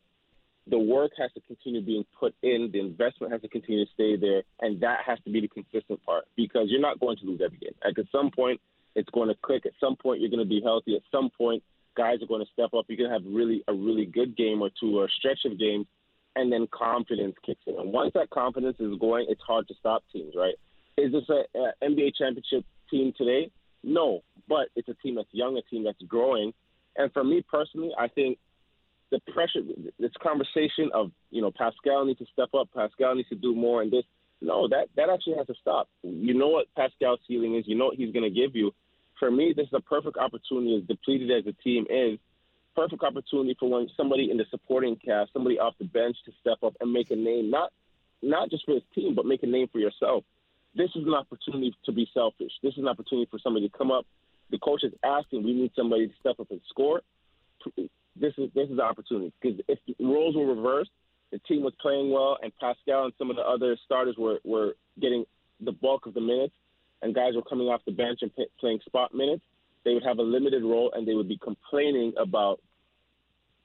the 0.68 0.80
work 0.80 1.12
has 1.18 1.32
to 1.34 1.42
continue 1.42 1.82
being 1.82 2.06
put 2.20 2.34
in, 2.44 2.70
the 2.72 2.80
investment 2.80 3.34
has 3.34 3.42
to 3.42 3.50
continue 3.50 3.86
to 3.86 3.92
stay 3.94 4.16
there, 4.16 4.44
and 4.62 4.80
that 4.82 5.00
has 5.06 5.20
to 5.26 5.32
be 5.32 5.42
the 5.42 5.48
consistent 5.48 6.04
part 6.04 6.26
because 6.36 6.68
you're 6.70 6.82
not 6.82 7.00
going 7.00 7.18
to 7.18 7.26
lose 7.26 7.42
every 7.44 7.58
game. 7.58 7.76
Like 7.84 8.00
at 8.00 8.06
some 8.12 8.32
point, 8.32 8.60
it's 8.96 9.10
going 9.10 9.30
to 9.30 9.36
click. 9.42 9.66
At 9.66 9.74
some 9.80 9.96
point, 9.96 10.22
you're 10.22 10.30
going 10.30 10.44
to 10.44 10.50
be 10.50 10.62
healthy. 10.62 10.96
At 10.96 11.04
some 11.12 11.30
point, 11.30 11.64
guys 11.96 12.22
are 12.22 12.28
going 12.28 12.44
to 12.44 12.52
step 12.52 12.74
up. 12.74 12.86
You're 12.88 12.98
going 12.98 13.10
to 13.10 13.14
have 13.14 13.26
really 13.26 13.64
a 13.68 13.74
really 13.74 14.06
good 14.06 14.36
game 14.36 14.62
or 14.62 14.70
two 14.80 15.00
or 15.00 15.06
a 15.06 15.10
stretch 15.10 15.40
of 15.46 15.60
games 15.60 15.86
and 16.36 16.52
then 16.52 16.68
confidence 16.72 17.36
kicks 17.46 17.62
in. 17.68 17.76
And 17.78 17.92
once 17.92 18.12
that 18.14 18.30
confidence 18.30 18.78
is 18.80 18.98
going, 19.00 19.26
it's 19.30 19.42
hard 19.42 19.68
to 19.68 19.74
stop 19.80 20.04
teams, 20.12 20.34
right? 20.36 20.56
Is 20.98 21.12
this 21.12 21.24
a, 21.30 21.44
a 21.58 21.90
NBA 21.90 22.16
championship 22.18 22.66
team 22.90 23.14
today? 23.18 23.52
No, 23.84 24.22
but 24.48 24.68
it's 24.76 24.88
a 24.90 24.94
team 24.96 25.16
that's 25.16 25.28
young, 25.32 25.58
a 25.58 25.62
team 25.64 25.84
that's 25.84 26.02
growing. 26.08 26.54
And 26.96 27.12
for 27.14 27.24
me 27.24 27.44
personally, 27.50 27.92
I 27.98 28.08
think 28.08 28.38
the 29.12 29.20
pressure, 29.34 29.62
this 30.00 30.12
conversation 30.22 30.90
of 30.94 31.12
you 31.30 31.42
know 31.42 31.52
Pascal 31.52 32.06
needs 32.06 32.20
to 32.20 32.26
step 32.32 32.50
up, 32.58 32.70
Pascal 32.74 33.16
needs 33.16 33.30
to 33.30 33.36
do 33.36 33.56
more, 33.56 33.82
and 33.82 33.92
this. 33.92 34.04
No, 34.44 34.68
that 34.70 34.88
that 34.96 35.10
actually 35.10 35.38
has 35.38 35.46
to 35.48 35.54
stop. 35.62 35.88
You 36.02 36.34
know 36.34 36.48
what 36.48 36.66
Pascal's 36.76 37.20
ceiling 37.28 37.56
is. 37.56 37.66
You 37.68 37.78
know 37.78 37.86
what 37.86 37.98
he's 37.98 38.12
going 38.12 38.24
to 38.24 38.36
give 38.36 38.56
you. 38.56 38.72
For 39.20 39.30
me, 39.30 39.54
this 39.56 39.68
is 39.68 39.74
a 39.74 39.82
perfect 39.82 40.18
opportunity, 40.18 40.78
as 40.78 40.88
depleted 40.88 41.30
as 41.30 41.46
the 41.46 41.54
team 41.64 41.86
is, 41.92 42.18
perfect 42.76 43.04
opportunity 43.04 43.56
for 43.60 43.70
when 43.70 43.88
somebody 43.96 44.30
in 44.32 44.38
the 44.38 44.46
supporting 44.50 44.96
cast, 44.96 45.34
somebody 45.34 45.60
off 45.60 45.76
the 45.80 45.86
bench, 45.86 46.18
to 46.26 46.32
step 46.40 46.58
up 46.64 46.74
and 46.80 46.92
make 46.92 47.12
a 47.12 47.16
name, 47.16 47.50
not 47.50 47.72
not 48.22 48.50
just 48.50 48.66
for 48.66 48.74
his 48.74 48.84
team, 48.94 49.16
but 49.16 49.26
make 49.26 49.44
a 49.44 49.48
name 49.48 49.68
for 49.72 49.80
yourself. 49.80 50.24
This 50.76 50.90
is 50.96 51.06
an 51.06 51.14
opportunity 51.14 51.76
to 51.86 51.92
be 51.92 52.08
selfish. 52.14 52.52
This 52.62 52.74
is 52.74 52.80
an 52.80 52.88
opportunity 52.88 53.28
for 53.30 53.40
somebody 53.40 53.68
to 53.68 53.78
come 53.78 53.92
up. 53.92 54.06
The 54.52 54.60
coach 54.60 54.84
is 54.84 54.94
asking, 55.04 55.44
we 55.44 55.54
need 55.54 55.72
somebody 55.76 56.08
to 56.08 56.14
step 56.20 56.40
up 56.40 56.52
and 56.52 56.62
score. 56.70 57.02
This 58.16 58.34
is 58.38 58.50
this 58.54 58.70
is 58.70 58.78
the 58.78 58.84
opportunity 58.84 59.34
because 59.42 59.60
if 59.68 59.80
the 59.88 59.96
roles 60.04 60.36
were 60.36 60.46
reversed, 60.46 60.92
the 61.32 61.40
team 61.40 61.64
was 61.64 61.74
playing 61.82 62.12
well, 62.12 62.38
and 62.42 62.52
Pascal 62.60 63.06
and 63.06 63.14
some 63.18 63.30
of 63.30 63.38
the 63.38 63.42
other 63.42 63.78
starters 63.86 64.16
were 64.18 64.40
were 64.44 64.76
getting 65.00 65.26
the 65.62 65.72
bulk 65.72 66.06
of 66.06 66.14
the 66.14 66.22
minutes, 66.22 66.54
and 67.02 67.16
guys 67.16 67.34
were 67.36 67.44
coming 67.44 67.68
off 67.68 67.82
the 67.86 67.92
bench 67.92 68.20
and 68.22 68.36
p- 68.36 68.48
playing 68.60 68.80
spot 68.86 69.14
minutes 69.14 69.44
they 69.84 69.94
would 69.94 70.04
have 70.04 70.20
a 70.20 70.24
limited 70.24 70.64
role 70.64 70.92
and 70.94 71.08
they 71.08 71.14
would 71.14 71.28
be 71.28 71.38
complaining 71.38 72.14
about 72.18 72.60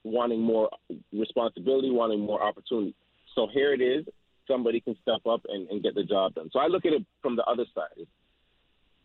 wanting 0.04 0.40
more 0.40 0.70
responsibility, 1.12 1.90
wanting 1.90 2.20
more 2.20 2.42
opportunity. 2.42 2.94
So 3.34 3.48
here 3.52 3.74
it 3.74 3.80
is. 3.80 4.06
Somebody 4.48 4.80
can 4.80 4.96
step 5.02 5.26
up 5.28 5.42
and, 5.48 5.68
and 5.68 5.82
get 5.82 5.94
the 5.94 6.04
job 6.04 6.34
done. 6.34 6.50
So 6.52 6.60
I 6.60 6.68
look 6.68 6.86
at 6.86 6.92
it 6.92 7.04
from 7.20 7.36
the 7.36 7.44
other 7.44 7.64
side. 7.74 8.06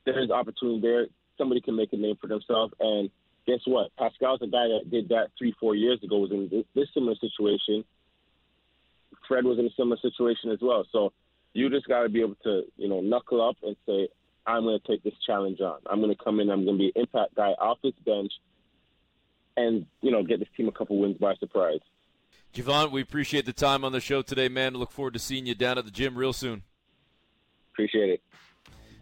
There's 0.06 0.30
opportunity 0.30 0.80
there. 0.82 1.08
Somebody 1.38 1.62
can 1.62 1.76
make 1.76 1.92
a 1.94 1.98
name 1.98 2.18
for 2.22 2.28
themselves. 2.28 2.74
And 2.80 3.10
guess 3.48 3.60
what? 3.66 3.96
Pascal's 3.98 4.42
a 4.42 4.48
guy 4.48 4.68
that 4.68 4.92
did 4.92 5.10
that 5.10 5.30
three, 5.38 5.54
four 5.60 5.76
years 5.76 6.00
ago, 6.04 6.20
was 6.20 6.32
in 6.32 6.48
this, 6.50 6.66
this 6.76 6.88
similar 6.94 7.16
situation. 7.16 7.84
Fred 9.28 9.46
was 9.46 9.58
in 9.58 9.66
a 9.66 9.70
similar 9.76 9.98
situation 10.02 10.52
as 10.52 10.60
well. 10.62 10.86
So 10.92 11.14
you 11.54 11.70
just 11.70 11.88
got 11.88 12.04
to 12.04 12.10
be 12.10 12.22
able 12.22 12.38
to, 12.44 12.64
you 12.78 12.88
know, 12.88 13.02
knuckle 13.02 13.48
up 13.48 13.58
and 13.64 13.76
say, 13.88 14.08
I'm 14.46 14.64
going 14.64 14.80
to 14.80 14.88
take 14.88 15.04
this 15.04 15.14
challenge 15.26 15.60
on. 15.62 15.80
I'm 15.90 16.00
going 16.00 16.16
to 16.16 16.24
come 16.24 16.40
in. 16.40 16.50
I'm 16.50 16.66
going 16.66 16.78
to 16.78 16.80
be 16.80 16.92
an 16.96 17.04
impact 17.04 17.36
guy 17.36 17.52
off 17.52 17.78
this 17.84 17.94
bench, 18.06 18.32
and 19.58 19.86
you 20.02 20.12
know, 20.12 20.24
get 20.24 20.40
this 20.40 20.50
team 20.58 20.68
a 20.68 20.72
couple 20.72 21.00
wins 21.00 21.18
by 21.18 21.36
surprise. 21.36 21.80
Jevohn, 22.54 22.92
we 22.92 23.02
appreciate 23.02 23.46
the 23.46 23.54
time 23.54 23.86
on 23.86 23.92
the 23.92 24.02
show 24.02 24.22
today, 24.22 24.50
man. 24.50 24.74
Look 24.74 24.92
forward 24.92 25.14
to 25.14 25.20
seeing 25.20 25.46
you 25.46 25.56
down 25.56 25.78
at 25.78 25.86
the 25.86 25.92
gym 25.92 26.18
real 26.18 26.34
soon. 26.34 26.64
Appreciate 27.74 28.10
it. 28.10 28.22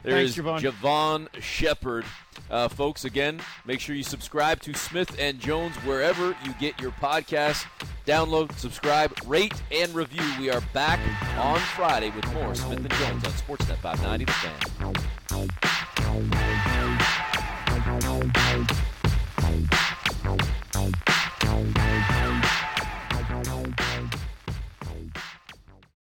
There 0.04 0.14
Thanks, 0.14 0.32
is 0.32 0.38
Jevohn. 0.38 0.60
Jevohn 0.60 1.42
Shepherd. 1.42 2.06
Uh, 2.50 2.68
folks, 2.68 3.04
again, 3.04 3.42
make 3.66 3.80
sure 3.80 3.96
you 3.96 4.04
subscribe 4.04 4.62
to 4.62 4.74
Smith 4.74 5.16
and 5.20 5.40
Jones 5.40 5.76
wherever 5.78 6.36
you 6.46 6.54
get 6.60 6.80
your 6.80 6.92
podcasts. 6.92 7.66
Download, 8.06 8.56
subscribe, 8.58 9.14
rate, 9.26 9.62
and 9.72 9.94
review. 9.94 10.24
We 10.40 10.50
are 10.52 10.62
back 10.74 11.00
on 11.38 11.60
Friday 11.60 12.12
with 12.12 12.32
more 12.34 12.56
Smith 12.56 12.80
and 12.80 12.90
Jones 12.92 13.26
on 13.26 13.32
Sportsnet 13.32 13.78
590 13.78 14.26
The 14.26 14.32
Fan. 14.32 15.19
Bye. 15.48 15.80